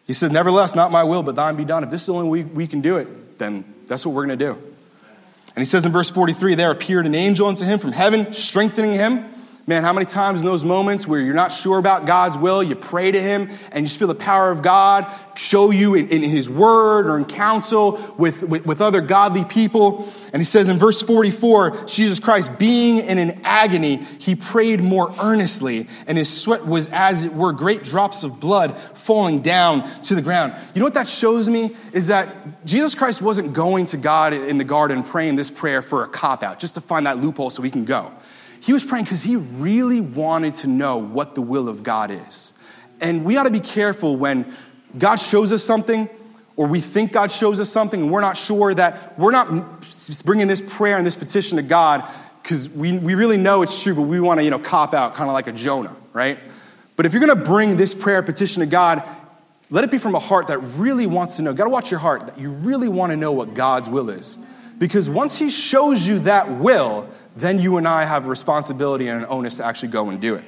[0.08, 1.84] He said, Nevertheless, not my will, but thine be done.
[1.84, 4.40] If this is the only way we can do it, then that's what we're going
[4.40, 4.67] to do.
[5.58, 8.94] And he says in verse 43 there appeared an angel unto him from heaven, strengthening
[8.94, 9.26] him.
[9.70, 12.74] Man, how many times in those moments where you're not sure about God's will, you
[12.74, 15.06] pray to Him and you just feel the power of God
[15.36, 20.08] show you in, in His word or in counsel with, with, with, other godly people?
[20.32, 25.14] And He says in verse 44 Jesus Christ, being in an agony, He prayed more
[25.20, 30.16] earnestly, and His sweat was as it were great drops of blood falling down to
[30.16, 30.56] the ground.
[30.76, 31.76] You know what that shows me?
[31.92, 36.06] Is that Jesus Christ wasn't going to God in the garden praying this prayer for
[36.06, 38.14] a cop out, just to find that loophole so He can go.
[38.68, 42.52] He was praying because he really wanted to know what the will of God is.
[43.00, 44.54] And we ought to be careful when
[44.98, 46.10] God shows us something
[46.58, 49.48] or we think God shows us something and we're not sure that we're not
[50.26, 52.04] bringing this prayer and this petition to God
[52.44, 55.16] because we, we really know it's true, but we want to, you know, cop out
[55.16, 56.38] kind of like a Jonah, right?
[56.98, 59.02] But if you're going to bring this prayer petition to God,
[59.70, 61.54] let it be from a heart that really wants to know.
[61.54, 64.38] Got to watch your heart that you really want to know what God's will is.
[64.78, 67.10] Because once He shows you that will,
[67.40, 70.36] then you and I have a responsibility and an onus to actually go and do
[70.36, 70.44] it.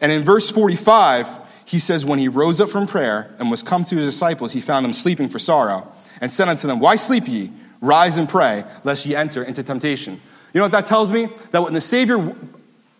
[0.00, 3.84] And in verse 45, he says, When he rose up from prayer and was come
[3.84, 7.28] to his disciples, he found them sleeping for sorrow, and said unto them, Why sleep
[7.28, 7.52] ye?
[7.80, 10.14] Rise and pray, lest ye enter into temptation.
[10.54, 11.28] You know what that tells me?
[11.50, 12.34] That when the Savior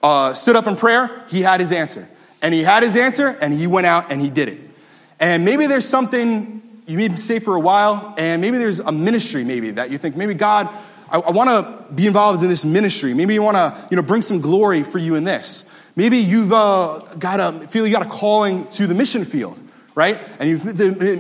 [0.02, 2.08] uh, stood up in prayer, he had his answer.
[2.42, 4.60] And he had his answer, and he went out and he did it.
[5.18, 8.92] And maybe there's something you need to say for a while, and maybe there's a
[8.92, 10.68] ministry, maybe, that you think, maybe God
[11.08, 13.14] I, I want to be involved in this ministry.
[13.14, 15.64] Maybe you want to, you know, bring some glory for you in this.
[15.94, 19.58] Maybe you've uh, got a feel you got a calling to the mission field,
[19.94, 20.20] right?
[20.38, 20.64] And you've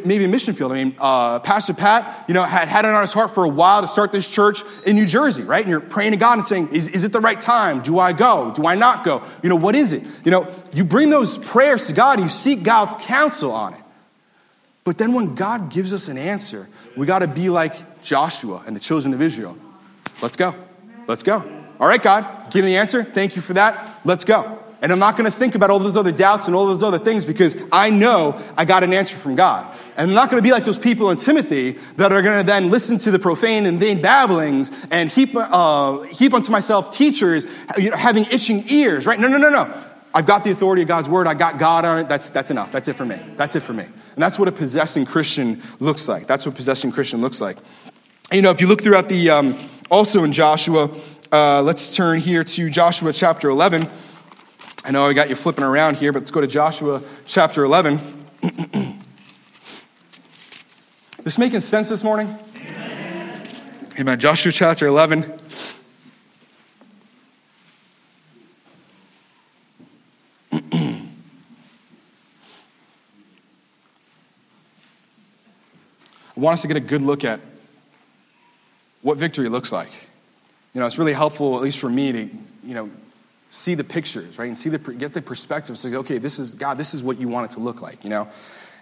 [0.04, 0.72] maybe a mission field.
[0.72, 3.48] I mean, uh, Pastor Pat, you know, had had it on his heart for a
[3.48, 5.62] while to start this church in New Jersey, right?
[5.62, 7.80] And you're praying to God and saying, is, is it the right time?
[7.80, 8.52] Do I go?
[8.52, 9.22] Do I not go?
[9.42, 10.02] You know, what is it?
[10.24, 13.80] You know, you bring those prayers to God and you seek God's counsel on it.
[14.84, 18.76] But then when God gives us an answer, we got to be like Joshua and
[18.76, 19.56] the children of Israel.
[20.22, 20.54] Let's go.
[21.06, 21.44] Let's go.
[21.78, 23.04] All right, God, give me the answer.
[23.04, 24.00] Thank you for that.
[24.04, 24.62] Let's go.
[24.82, 26.98] And I'm not going to think about all those other doubts and all those other
[26.98, 29.66] things because I know I got an answer from God.
[29.96, 32.46] And I'm not going to be like those people in Timothy that are going to
[32.46, 37.46] then listen to the profane and vain babblings and heap, uh, heap unto myself teachers
[37.78, 39.18] you know, having itching ears, right?
[39.18, 39.72] No, no, no, no.
[40.14, 41.26] I've got the authority of God's word.
[41.26, 42.08] I got God on it.
[42.08, 42.70] That's, that's enough.
[42.70, 43.18] That's it for me.
[43.36, 43.84] That's it for me.
[43.84, 46.26] And that's what a possessing Christian looks like.
[46.26, 47.56] That's what possessing Christian looks like.
[48.32, 49.58] You know, if you look throughout the, um,
[49.90, 50.90] also in Joshua,
[51.32, 53.88] uh, let's turn here to Joshua chapter 11.
[54.84, 58.00] I know I got you flipping around here, but let's go to Joshua chapter 11.
[61.22, 62.36] this making sense this morning?
[62.56, 63.48] Amen.
[63.98, 64.20] Amen.
[64.20, 65.24] Joshua chapter 11.
[70.52, 71.08] I
[76.36, 77.40] want us to get a good look at
[79.06, 79.92] what victory looks like.
[80.74, 82.24] You know, it's really helpful, at least for me, to,
[82.64, 82.90] you know,
[83.50, 84.48] see the pictures, right?
[84.48, 85.78] And see the, get the perspective.
[85.78, 88.10] So, okay, this is, God, this is what you want it to look like, you
[88.10, 88.26] know?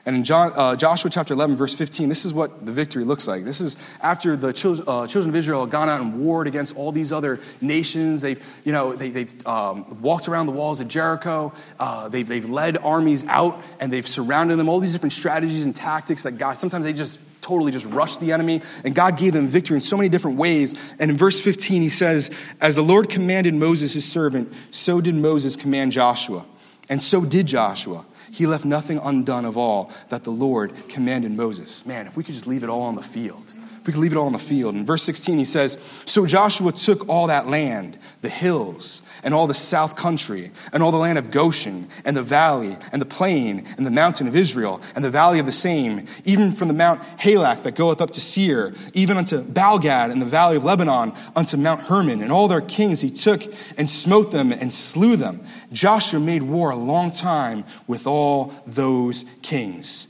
[0.06, 3.28] And in John, uh, Joshua chapter 11, verse 15, this is what the victory looks
[3.28, 3.44] like.
[3.44, 6.74] This is after the children, uh, children of Israel have gone out and warred against
[6.74, 8.22] all these other nations.
[8.22, 11.52] They've, you know, they, have um, walked around the walls of Jericho.
[11.78, 14.70] Uh, they've, they've led armies out and they've surrounded them.
[14.70, 18.32] All these different strategies and tactics that God, sometimes they just totally just rushed the
[18.32, 18.62] enemy.
[18.84, 20.74] And God gave them victory in so many different ways.
[20.98, 22.30] And in verse 15, he says,
[22.60, 26.44] As the Lord commanded Moses, his servant, so did Moses command Joshua.
[26.88, 28.04] And so did Joshua.
[28.32, 31.86] He left nothing undone of all that the Lord commanded Moses.
[31.86, 33.53] Man, if we could just leave it all on the field.
[33.86, 34.74] We could leave it all on the field.
[34.74, 39.46] In verse 16, he says, So Joshua took all that land, the hills, and all
[39.46, 43.66] the south country, and all the land of Goshen, and the valley, and the plain,
[43.76, 47.02] and the mountain of Israel, and the valley of the same, even from the Mount
[47.18, 51.58] Halak that goeth up to Seir, even unto Baalgad, and the valley of Lebanon, unto
[51.58, 53.42] Mount Hermon, and all their kings he took
[53.76, 55.44] and smote them and slew them.
[55.72, 60.06] Joshua made war a long time with all those kings.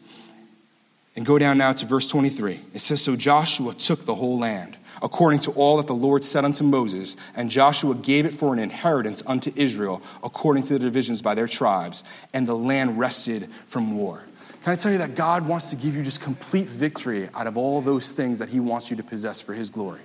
[1.16, 2.60] And go down now to verse 23.
[2.74, 6.44] It says, So Joshua took the whole land, according to all that the Lord said
[6.44, 11.22] unto Moses, and Joshua gave it for an inheritance unto Israel, according to the divisions
[11.22, 12.02] by their tribes,
[12.32, 14.22] and the land rested from war.
[14.64, 17.56] Can I tell you that God wants to give you just complete victory out of
[17.56, 20.00] all those things that He wants you to possess for His glory?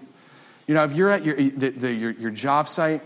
[0.67, 3.01] You know, if you're at your, the, the, your, your job site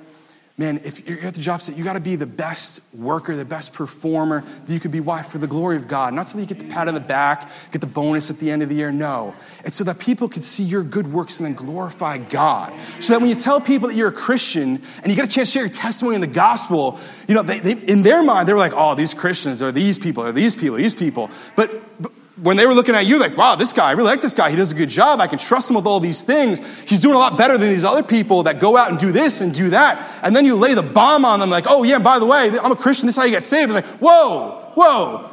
[0.55, 3.43] man, if you're at the job site, you got to be the best worker, the
[3.43, 4.99] best performer that you could be.
[4.99, 5.23] Why?
[5.23, 6.13] For the glory of God.
[6.13, 8.51] Not so that you get the pat on the back, get the bonus at the
[8.51, 8.91] end of the year.
[8.91, 9.33] No.
[9.65, 12.73] It's so that people can see your good works and then glorify God.
[12.99, 15.49] So that when you tell people that you're a Christian and you get a chance
[15.49, 18.57] to share your testimony in the gospel, you know, they, they, in their mind, they're
[18.57, 21.31] like, oh, these Christians are these people, are these people, these people.
[21.55, 22.11] But, but
[22.41, 24.49] when they were looking at you, like, wow, this guy, I really like this guy.
[24.49, 25.21] He does a good job.
[25.21, 26.59] I can trust him with all these things.
[26.83, 29.41] He's doing a lot better than these other people that go out and do this
[29.41, 30.21] and do that.
[30.23, 32.57] And then you lay the bomb on them, like, oh, yeah, and by the way,
[32.59, 33.05] I'm a Christian.
[33.05, 33.71] This is how you get saved.
[33.71, 35.29] It's like, whoa, whoa,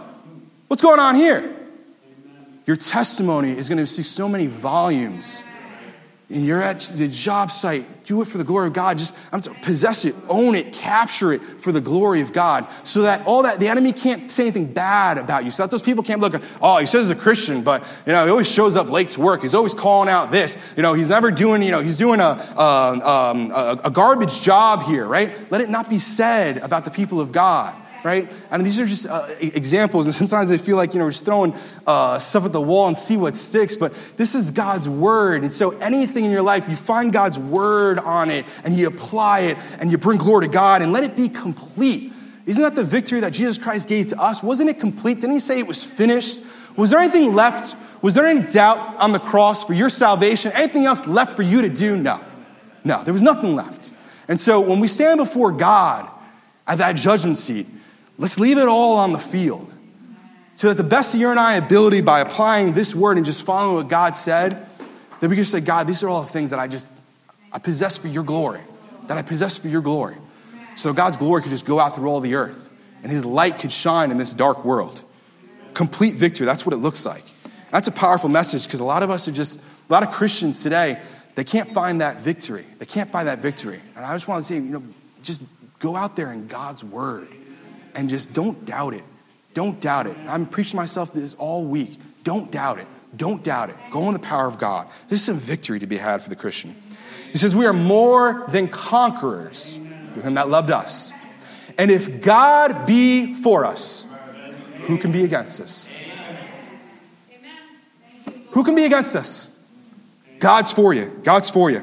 [0.68, 1.56] what's going on here?
[2.66, 5.42] Your testimony is going to see so many volumes
[6.30, 8.98] and you're at the job site, do it for the glory of God.
[8.98, 12.68] Just I'm to possess it, own it, capture it for the glory of God.
[12.84, 15.50] So that all that the enemy can't say anything bad about you.
[15.50, 18.24] So that those people can't look, oh, he says he's a Christian, but you know,
[18.24, 19.42] he always shows up late to work.
[19.42, 20.56] He's always calling out this.
[20.76, 24.40] You know, he's never doing, you know, he's doing a, a, um, a, a garbage
[24.40, 25.34] job here, right?
[25.50, 28.30] Let it not be said about the people of God right?
[28.50, 31.24] And these are just uh, examples, and sometimes they feel like, you know, we're just
[31.24, 31.54] throwing
[31.86, 35.42] uh, stuff at the wall and see what sticks, but this is God's word.
[35.42, 39.40] And so anything in your life, you find God's word on it, and you apply
[39.40, 42.12] it, and you bring glory to God, and let it be complete.
[42.46, 44.42] Isn't that the victory that Jesus Christ gave to us?
[44.42, 45.20] Wasn't it complete?
[45.20, 46.40] Didn't he say it was finished?
[46.76, 47.76] Was there anything left?
[48.02, 50.50] Was there any doubt on the cross for your salvation?
[50.54, 51.96] Anything else left for you to do?
[51.96, 52.20] No.
[52.82, 53.92] No, there was nothing left.
[54.26, 56.10] And so when we stand before God
[56.66, 57.66] at that judgment seat,
[58.20, 59.72] Let's leave it all on the field.
[60.54, 63.46] So that the best of your and I ability by applying this word and just
[63.46, 64.66] following what God said,
[65.20, 66.92] that we can say, God, these are all the things that I just
[67.50, 68.60] I possess for your glory.
[69.06, 70.16] That I possess for your glory.
[70.76, 72.70] So God's glory could just go out through all the earth
[73.02, 75.02] and his light could shine in this dark world.
[75.72, 77.24] Complete victory, that's what it looks like.
[77.70, 80.62] That's a powerful message because a lot of us are just, a lot of Christians
[80.62, 81.00] today,
[81.36, 82.66] they can't find that victory.
[82.78, 83.80] They can't find that victory.
[83.96, 84.82] And I just want to say, you know,
[85.22, 85.40] just
[85.78, 87.28] go out there in God's word
[87.94, 89.04] and just don't doubt it.
[89.54, 90.16] Don't doubt it.
[90.28, 91.98] I'm preaching myself this all week.
[92.22, 92.86] Don't doubt it.
[93.16, 93.76] Don't doubt it.
[93.90, 94.88] Go in the power of God.
[95.08, 96.76] There's some victory to be had for the Christian.
[97.32, 99.78] He says, We are more than conquerors
[100.12, 101.12] through him that loved us.
[101.78, 104.06] And if God be for us,
[104.82, 105.88] who can be against us?
[108.50, 109.50] Who can be against us?
[110.38, 111.20] God's for you.
[111.22, 111.82] God's for you.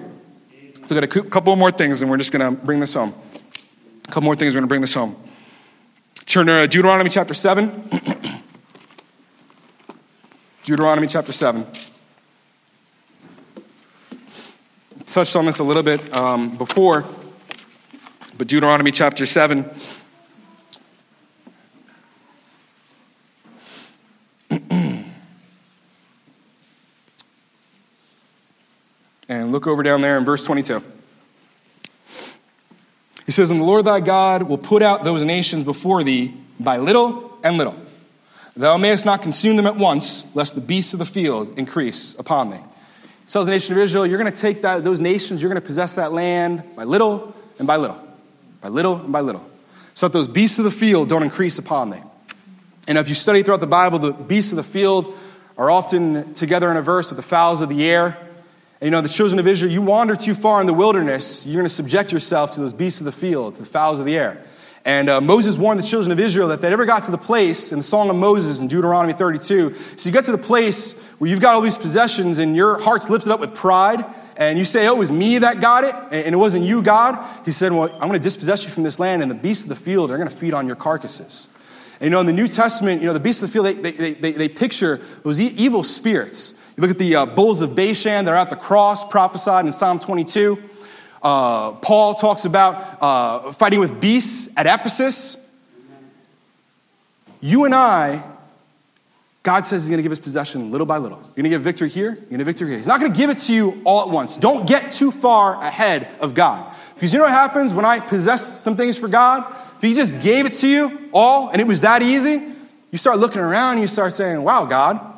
[0.75, 3.13] Let's look at a couple more things and we're just going to bring this home.
[4.07, 5.15] A couple more things, we're going to bring this home.
[6.27, 7.89] Turn to Deuteronomy chapter 7.
[10.65, 11.65] Deuteronomy chapter 7.
[15.05, 17.05] Touched on this a little bit um, before,
[18.37, 19.73] but Deuteronomy chapter 7.
[29.29, 30.83] and look over down there in verse 22.
[33.27, 36.77] He says, And the Lord thy God will put out those nations before thee by
[36.77, 37.75] little and little.
[38.55, 42.49] Thou mayest not consume them at once, lest the beasts of the field increase upon
[42.49, 42.57] thee.
[42.57, 45.61] He tells the nation of Israel, You're going to take that, those nations, you're going
[45.61, 48.01] to possess that land by little and by little,
[48.61, 49.45] by little and by little,
[49.93, 52.01] so that those beasts of the field don't increase upon thee.
[52.87, 55.15] And if you study throughout the Bible, the beasts of the field
[55.57, 58.17] are often together in a verse with the fowls of the air.
[58.79, 61.55] And you know, the children of Israel, you wander too far in the wilderness, you're
[61.55, 64.15] going to subject yourself to those beasts of the field, to the fowls of the
[64.15, 64.43] air.
[64.85, 67.71] And uh, Moses warned the children of Israel that they never got to the place
[67.73, 69.73] in the Song of Moses in Deuteronomy 32.
[69.73, 73.09] So you get to the place where you've got all these possessions and your heart's
[73.09, 74.05] lifted up with pride,
[74.37, 77.17] and you say, Oh, it was me that got it, and it wasn't you, God.
[77.43, 79.69] He said, Well, I'm going to dispossess you from this land, and the beasts of
[79.69, 81.49] the field are going to feed on your carcasses.
[81.99, 83.91] And you know, in the New Testament, you know, the beasts of the field, they,
[83.91, 86.53] they, they, they picture those evil spirits.
[86.77, 89.97] You look at the uh, bulls of Bashan, they're at the cross, prophesied in Psalm
[89.97, 90.61] 22.
[91.23, 95.37] Uh, Paul talks about uh, fighting with beasts at Ephesus.
[97.41, 98.23] You and I,
[99.41, 101.17] God says He's going to give us possession little by little.
[101.17, 102.77] You're going to get victory here, you're going to get victory here.
[102.77, 104.37] He's not going to give it to you all at once.
[104.37, 106.75] Don't get too far ahead of God.
[106.93, 109.51] Because you know what happens when I possess some things for God?
[109.77, 112.39] If He just gave it to you all and it was that easy,
[112.91, 115.16] you start looking around and you start saying, Wow, God,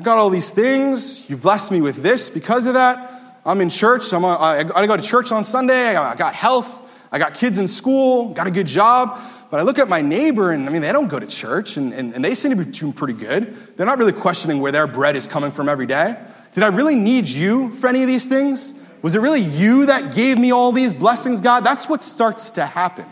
[0.00, 1.28] I got all these things.
[1.28, 3.12] You've blessed me with this because of that.
[3.44, 4.14] I'm in church.
[4.14, 5.94] I'm a, I to go to church on Sunday.
[5.94, 6.90] I got health.
[7.12, 8.32] I got kids in school.
[8.32, 9.20] Got a good job.
[9.50, 11.92] But I look at my neighbor, and I mean, they don't go to church, and,
[11.92, 13.54] and, and they seem to be doing pretty good.
[13.76, 16.16] They're not really questioning where their bread is coming from every day.
[16.54, 18.72] Did I really need you for any of these things?
[19.02, 21.62] Was it really you that gave me all these blessings, God?
[21.62, 23.04] That's what starts to happen.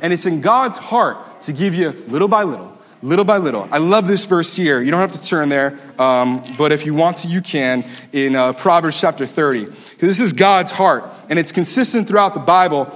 [0.00, 2.71] And it's in God's heart to give you little by little
[3.02, 3.68] little by little.
[3.70, 4.80] I love this verse here.
[4.80, 8.36] You don't have to turn there, um, but if you want to, you can in
[8.36, 9.64] uh, Proverbs chapter 30.
[9.64, 12.92] Because this is God's heart, and it's consistent throughout the Bible.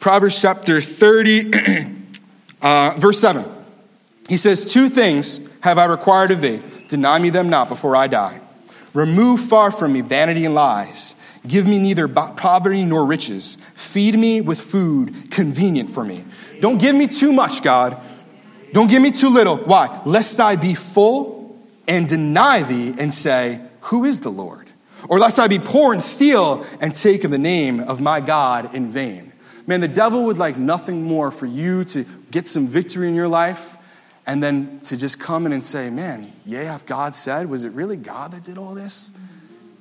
[0.00, 1.52] Proverbs chapter 30,
[2.62, 3.44] uh, verse 7.
[4.28, 6.62] He says, Two things have I required of thee.
[6.88, 8.40] Deny me them not before I die.
[8.94, 11.14] Remove far from me vanity and lies.
[11.46, 13.56] Give me neither poverty nor riches.
[13.74, 16.24] Feed me with food convenient for me.
[16.60, 18.00] Don't give me too much, God.
[18.72, 19.56] Don't give me too little.
[19.56, 20.02] Why?
[20.04, 24.68] Lest I be full and deny thee and say, Who is the Lord?
[25.08, 28.74] Or lest I be poor and steal and take of the name of my God
[28.74, 29.32] in vain.
[29.66, 33.28] Man, the devil would like nothing more for you to get some victory in your
[33.28, 33.76] life
[34.26, 37.72] and then to just come in and say, Man, yeah, hath God said, was it
[37.72, 39.10] really God that did all this?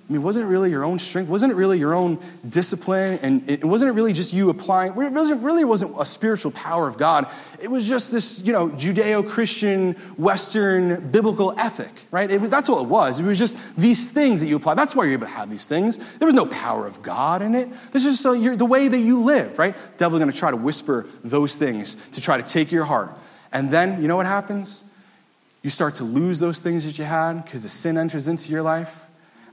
[0.10, 1.28] I mean, wasn't it really your own strength?
[1.28, 3.20] Wasn't it really your own discipline?
[3.22, 4.92] And it wasn't it really just you applying?
[4.92, 7.30] It wasn't, really wasn't a spiritual power of God.
[7.62, 12.32] It was just this, you know, Judeo-Christian, Western, biblical ethic, right?
[12.32, 13.20] It, that's all it was.
[13.20, 14.76] It was just these things that you apply.
[14.76, 15.98] That's why you're able to have these things.
[16.20, 17.68] There was no power of God in it.
[17.92, 19.76] This is just a, the way that you live, right?
[19.98, 23.12] Devil's going to try to whisper those things to try to take your heart.
[23.52, 24.86] And then, you know what happens?
[25.64, 28.62] You start to lose those things that you had because the sin enters into your
[28.62, 29.07] life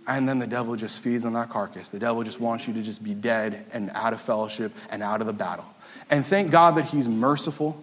[0.07, 1.91] and then the devil just feeds on that carcass.
[1.91, 5.21] The devil just wants you to just be dead and out of fellowship and out
[5.21, 5.67] of the battle.
[6.11, 7.83] And thank God that he's merciful.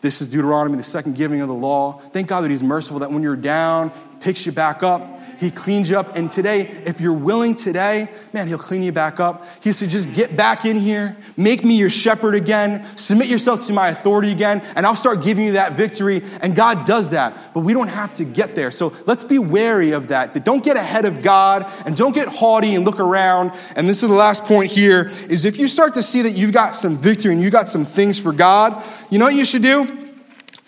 [0.00, 1.98] This is Deuteronomy, the second giving of the law.
[2.12, 5.88] Thank God that he's merciful, that when you're down, picks you back up, he cleans
[5.88, 6.16] you up.
[6.16, 9.46] And today, if you're willing today, man, He'll clean you back up.
[9.62, 13.72] He said, just get back in here, make me your shepherd again, submit yourself to
[13.72, 16.22] my authority again, and I'll start giving you that victory.
[16.42, 18.70] And God does that, but we don't have to get there.
[18.70, 20.34] So let's be wary of that.
[20.34, 23.52] That don't get ahead of God and don't get haughty and look around.
[23.76, 26.52] And this is the last point here is if you start to see that you've
[26.52, 29.62] got some victory and you've got some things for God, you know what you should
[29.62, 29.88] do?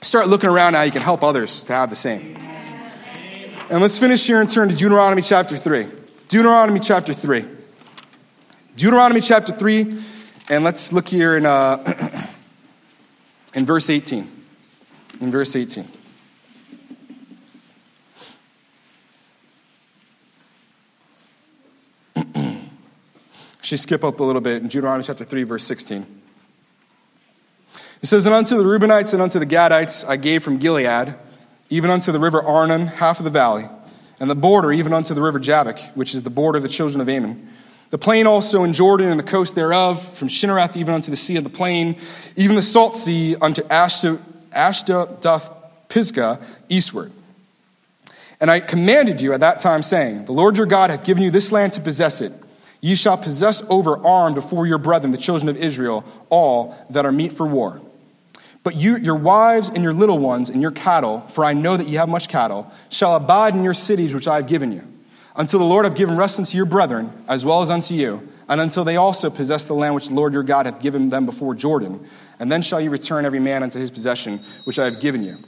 [0.01, 2.42] Start looking around how you can help others to have the same.
[3.71, 5.87] And let's finish here and turn to Deuteronomy chapter 3.
[6.29, 7.45] Deuteronomy chapter 3.
[8.77, 10.03] Deuteronomy chapter 3,
[10.51, 12.29] and let's look here in, uh,
[13.55, 14.29] in verse 18.
[15.21, 15.89] In verse 18.
[23.63, 26.05] She skip up a little bit in Deuteronomy chapter 3, verse 16.
[28.03, 31.15] It says, And unto the Reubenites and unto the Gadites I gave from Gilead
[31.73, 33.65] even unto the river Arnon, half of the valley,
[34.21, 37.01] and the border even unto the river Jabbok, which is the border of the children
[37.01, 37.49] of Ammon.
[37.89, 41.37] The plain also in Jordan and the coast thereof, from Chinnereth even unto the sea
[41.37, 41.97] of the plain,
[42.37, 44.21] even the salt sea unto Ashdoth
[45.89, 47.11] Pisgah eastward.
[48.39, 51.31] And I commanded you at that time, saying, The Lord your God hath given you
[51.31, 52.35] this land to possess it.
[52.83, 57.13] Ye shall possess over armed before your brethren, the children of Israel, all that are
[57.13, 57.81] meet for war.
[58.65, 61.89] But you, your wives and your little ones and your cattle, for I know that
[61.89, 64.85] you have much cattle, shall abide in your cities which I have given you,
[65.35, 68.61] until the Lord have given rest unto your brethren, as well as unto you, and
[68.61, 71.55] until they also possess the land which the Lord your God hath given them before
[71.55, 72.07] Jordan.
[72.39, 75.39] And then shall you return every man unto his possession which I have given you.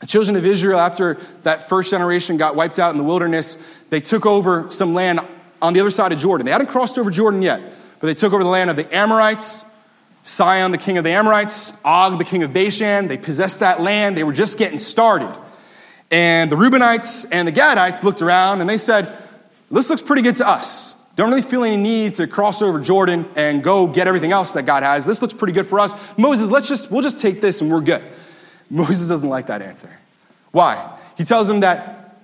[0.00, 3.58] The children of Israel, after that first generation got wiped out in the wilderness,
[3.90, 5.20] they took over some land
[5.60, 6.46] on the other side of Jordan.
[6.46, 7.60] They hadn't crossed over Jordan yet,
[8.00, 9.66] but they took over the land of the Amorites,
[10.22, 13.08] Sihon, the king of the Amorites, Og, the king of Bashan.
[13.08, 14.16] They possessed that land.
[14.16, 15.34] They were just getting started.
[16.10, 19.16] And the Reubenites and the Gadites looked around and they said,
[19.70, 20.94] This looks pretty good to us.
[21.16, 24.64] Don't really feel any need to cross over Jordan and go get everything else that
[24.64, 25.04] God has.
[25.04, 25.94] This looks pretty good for us.
[26.16, 28.02] Moses, let's just, we'll just take this and we're good.
[28.70, 29.90] Moses doesn't like that answer.
[30.52, 30.98] Why?
[31.16, 32.16] He tells them that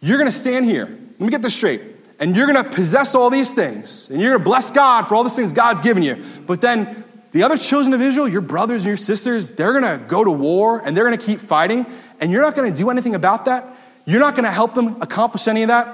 [0.00, 0.86] you're going to stand here.
[0.86, 1.82] Let me get this straight.
[2.20, 4.10] And you're going to possess all these things.
[4.10, 6.22] And you're going to bless God for all these things God's given you.
[6.46, 10.04] But then the other children of Israel, your brothers and your sisters, they're going to
[10.06, 11.86] go to war and they're going to keep fighting.
[12.20, 13.66] And you're not going to do anything about that.
[14.06, 15.88] You're not going to help them accomplish any of that.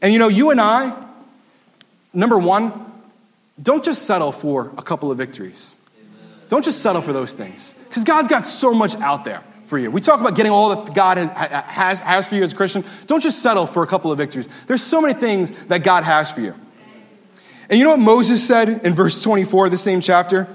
[0.00, 0.96] And you know, you and I,
[2.12, 2.84] number one,
[3.60, 5.76] don't just settle for a couple of victories.
[6.48, 7.74] Don't just settle for those things.
[7.88, 9.90] Because God's got so much out there for you.
[9.90, 12.84] We talk about getting all that God has, has, has for you as a Christian.
[13.06, 14.48] Don't just settle for a couple of victories.
[14.66, 16.54] There's so many things that God has for you.
[17.68, 20.48] And you know what Moses said in verse 24 of the same chapter?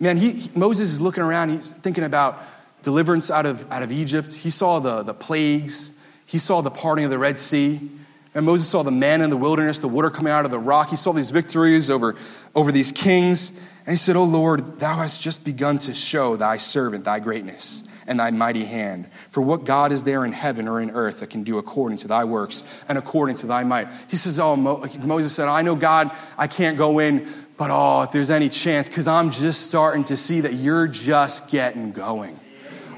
[0.00, 2.42] Man, he, he, Moses is looking around, he's thinking about
[2.82, 4.32] deliverance out of, out of Egypt.
[4.32, 5.92] He saw the, the plagues,
[6.26, 7.90] he saw the parting of the Red Sea.
[8.34, 10.90] And Moses saw the man in the wilderness, the water coming out of the rock.
[10.90, 12.14] He saw these victories over,
[12.54, 13.50] over these kings.
[13.86, 17.82] And he said, Oh Lord, thou hast just begun to show thy servant thy greatness
[18.10, 19.06] and thy mighty hand.
[19.30, 22.08] For what God is there in heaven or in earth that can do according to
[22.08, 23.88] thy works and according to thy might?
[24.08, 28.02] He says, Oh, Mo- Moses said, I know God, I can't go in, but oh,
[28.02, 32.38] if there's any chance, because I'm just starting to see that you're just getting going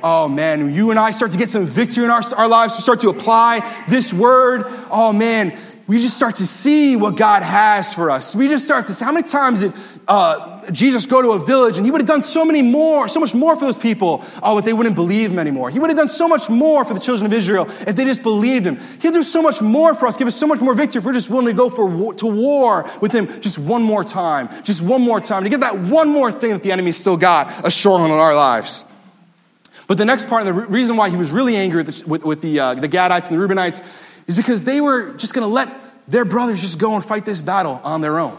[0.05, 2.83] oh man, you and I start to get some victory in our, our lives, we
[2.83, 5.57] start to apply this word, oh man,
[5.93, 8.35] we just start to see what God has for us.
[8.35, 9.75] We just start to see how many times did
[10.09, 13.21] uh, Jesus go to a village and he would have done so many more, so
[13.21, 15.69] much more for those people, oh, but they wouldn't believe him anymore.
[15.69, 18.23] He would have done so much more for the children of Israel if they just
[18.23, 18.79] believed him.
[19.03, 21.13] He'll do so much more for us, give us so much more victory if we're
[21.13, 25.03] just willing to go for, to war with him just one more time, just one
[25.03, 28.13] more time, to get that one more thing that the enemy still got a stronghold
[28.13, 28.87] in our lives.
[29.89, 32.25] But the next part, and the reason why he was really angry with the, with,
[32.25, 33.83] with the, uh, the Gadites and the Reubenites,
[34.27, 35.69] is because they were just going to let
[36.09, 38.39] their brothers just go and fight this battle on their own.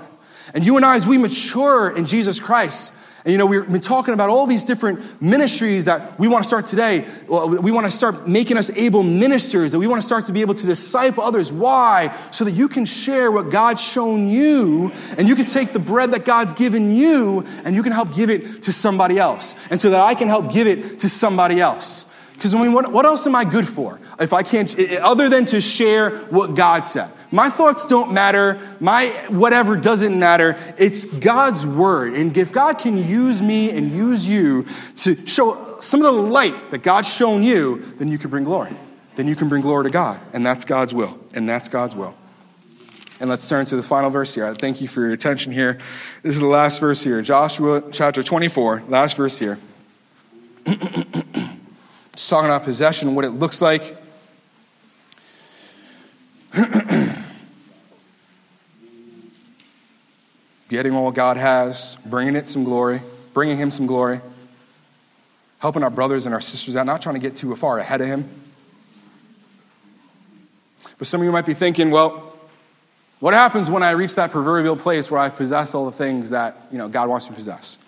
[0.54, 2.94] And you and I, as we mature in Jesus Christ,
[3.26, 6.48] and you know, we've been talking about all these different ministries that we want to
[6.48, 7.06] start today.
[7.30, 10.42] We want to start making us able ministers, that we want to start to be
[10.42, 11.50] able to disciple others.
[11.50, 12.14] Why?
[12.32, 16.12] So that you can share what God's shown you, and you can take the bread
[16.12, 19.56] that God's given you, and you can help give it to somebody else.
[19.70, 22.06] And so that I can help give it to somebody else.
[22.44, 25.00] Because I mean, what, what else am I good for if I can't, eh, eh,
[25.02, 27.10] other than to share what God said?
[27.32, 28.60] My thoughts don't matter.
[28.82, 30.58] My whatever doesn't matter.
[30.78, 32.16] It's God's word.
[32.16, 34.66] And if God can use me and use you
[34.98, 38.76] to show some of the light that God's shown you, then you can bring glory.
[39.16, 40.20] Then you can bring glory to God.
[40.34, 41.18] And that's God's will.
[41.34, 42.14] And that's God's will.
[43.22, 44.48] And let's turn to the final verse here.
[44.48, 45.78] I thank you for your attention here.
[46.24, 47.22] This is the last verse here.
[47.22, 49.60] Joshua chapter 24, last verse here.
[52.14, 53.98] It's talking about possession, what it looks like.
[60.70, 63.02] Getting all God has, bringing it some glory,
[63.34, 64.22] bringing Him some glory,
[65.58, 68.08] helping our brothers and our sisters out, not trying to get too far ahead of
[68.08, 68.30] Him.
[71.00, 72.38] But some of you might be thinking, well,
[73.20, 76.68] what happens when I reach that proverbial place where I've possessed all the things that
[76.72, 77.80] you know, God wants me to possess?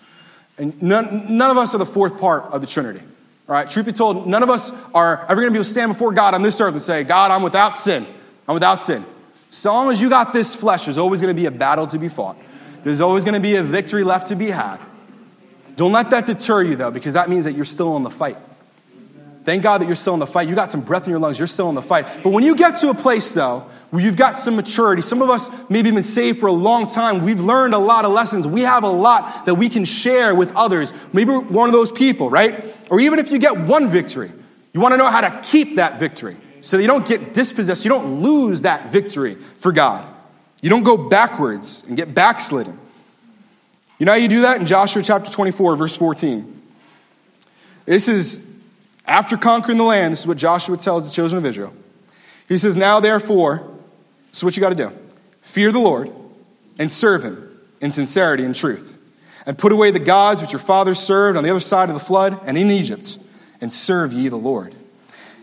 [0.58, 3.02] And none, none of us are the fourth part of the Trinity.
[3.48, 5.70] All right, truth be told, none of us are ever going to be able to
[5.70, 8.04] stand before God on this earth and say, God, I'm without sin.
[8.48, 9.04] I'm without sin.
[9.50, 11.98] So long as you got this flesh, there's always going to be a battle to
[11.98, 12.36] be fought.
[12.82, 14.78] There's always going to be a victory left to be had.
[15.76, 18.36] Don't let that deter you, though, because that means that you're still in the fight.
[19.46, 20.48] Thank God that you're still in the fight.
[20.48, 21.38] You got some breath in your lungs.
[21.38, 22.24] You're still in the fight.
[22.24, 25.30] But when you get to a place, though, where you've got some maturity, some of
[25.30, 27.24] us maybe been saved for a long time.
[27.24, 28.44] We've learned a lot of lessons.
[28.44, 30.92] We have a lot that we can share with others.
[31.12, 32.64] Maybe one of those people, right?
[32.90, 34.32] Or even if you get one victory,
[34.72, 37.84] you want to know how to keep that victory so you don't get dispossessed.
[37.84, 40.12] You don't lose that victory for God.
[40.60, 42.76] You don't go backwards and get backslidden.
[44.00, 46.62] You know how you do that in Joshua chapter 24, verse 14.
[47.84, 48.44] This is
[49.06, 51.72] after conquering the land, this is what Joshua tells the children of Israel.
[52.48, 53.58] He says, Now therefore,
[54.30, 54.92] this is what you got to do
[55.40, 56.10] fear the Lord
[56.78, 58.98] and serve him in sincerity and truth,
[59.46, 62.00] and put away the gods which your fathers served on the other side of the
[62.00, 63.18] flood and in Egypt,
[63.60, 64.74] and serve ye the Lord.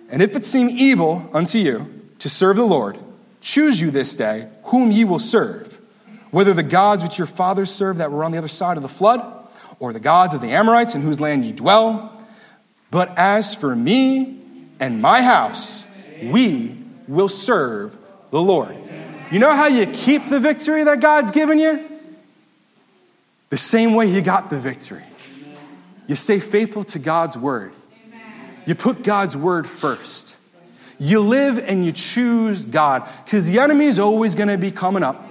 [0.10, 3.00] And if it seem evil unto you to serve the Lord,
[3.42, 5.80] choose you this day whom ye will serve,
[6.32, 8.90] whether the gods which your fathers served that were on the other side of the
[8.90, 9.48] flood,
[9.80, 12.23] or the gods of the Amorites in whose land ye dwell
[12.94, 14.40] but as for me
[14.80, 15.84] and my house,
[16.22, 16.78] we
[17.08, 17.98] will serve
[18.30, 18.78] the Lord.
[19.32, 21.90] You know how you keep the victory that God's given you?
[23.50, 25.02] The same way you got the victory.
[26.06, 27.74] You stay faithful to God's word.
[28.68, 30.38] You put God's word first.
[31.00, 35.02] You live and you choose God because the enemy is always going to be coming
[35.02, 35.28] up.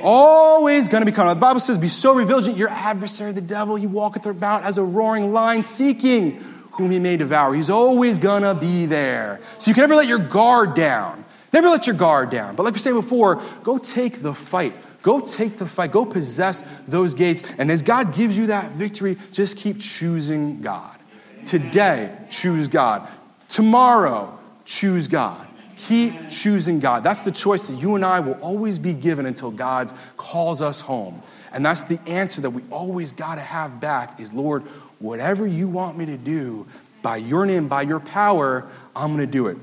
[0.00, 1.38] Always going to be coming up.
[1.38, 4.84] The Bible says, Be so vigilant, your adversary, the devil, he walketh about as a
[4.84, 6.40] roaring lion, seeking
[6.76, 7.54] whom he may devour.
[7.54, 9.40] He's always to be there.
[9.58, 11.24] So you can never let your guard down.
[11.52, 12.56] Never let your guard down.
[12.56, 14.74] But like we said before, go take the fight.
[15.02, 15.92] Go take the fight.
[15.92, 17.42] Go possess those gates.
[17.58, 20.98] And as God gives you that victory, just keep choosing God.
[21.44, 23.08] Today, choose God.
[23.48, 25.46] Tomorrow, choose God.
[25.76, 27.04] Keep choosing God.
[27.04, 30.80] That's the choice that you and I will always be given until God calls us
[30.80, 31.22] home.
[31.52, 34.64] And that's the answer that we always got to have back is Lord,
[34.98, 36.66] whatever you want me to do
[37.02, 39.58] by your name, by your power, I'm going to do it.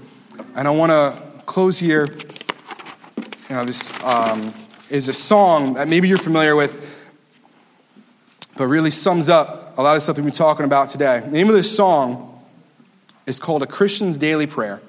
[0.55, 2.07] And I want to close here.
[3.49, 4.53] You know, this um,
[4.89, 7.03] is a song that maybe you're familiar with,
[8.55, 11.21] but really sums up a lot of stuff we've been talking about today.
[11.21, 12.43] The name of this song
[13.25, 14.81] is called A Christian's Daily Prayer.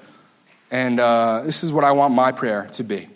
[0.71, 3.07] And uh, this is what I want my prayer to be.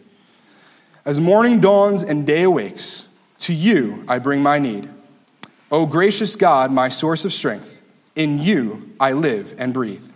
[1.06, 3.08] As morning dawns and day awakes,
[3.40, 4.90] to you I bring my need.
[5.72, 7.82] O gracious God, my source of strength,
[8.16, 10.12] in you I live and breathe.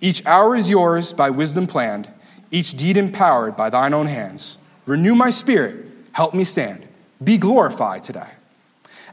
[0.00, 2.08] Each hour is yours by wisdom planned,
[2.50, 4.58] each deed empowered by thine own hands.
[4.84, 6.86] Renew my spirit, help me stand.
[7.22, 8.30] Be glorified today.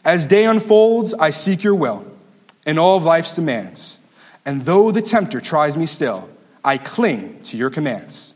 [0.05, 2.05] As day unfolds, I seek your will
[2.67, 3.97] in all of life's demands.
[4.45, 6.29] And though the tempter tries me still,
[6.63, 8.35] I cling to your commands.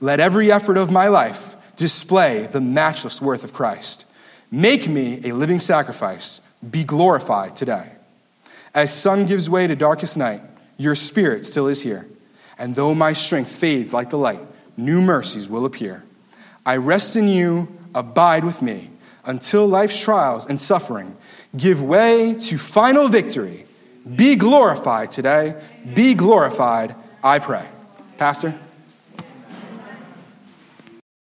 [0.00, 4.04] Let every effort of my life display the matchless worth of Christ.
[4.50, 6.40] Make me a living sacrifice.
[6.70, 7.92] Be glorified today.
[8.74, 10.42] As sun gives way to darkest night,
[10.76, 12.06] your spirit still is here.
[12.58, 14.40] And though my strength fades like the light,
[14.76, 16.04] new mercies will appear.
[16.66, 18.90] I rest in you, abide with me,
[19.24, 21.16] until life's trials and suffering
[21.56, 23.66] give way to final victory.
[24.16, 25.60] Be glorified today.
[25.94, 27.66] Be glorified, I pray.
[28.18, 28.58] Pastor?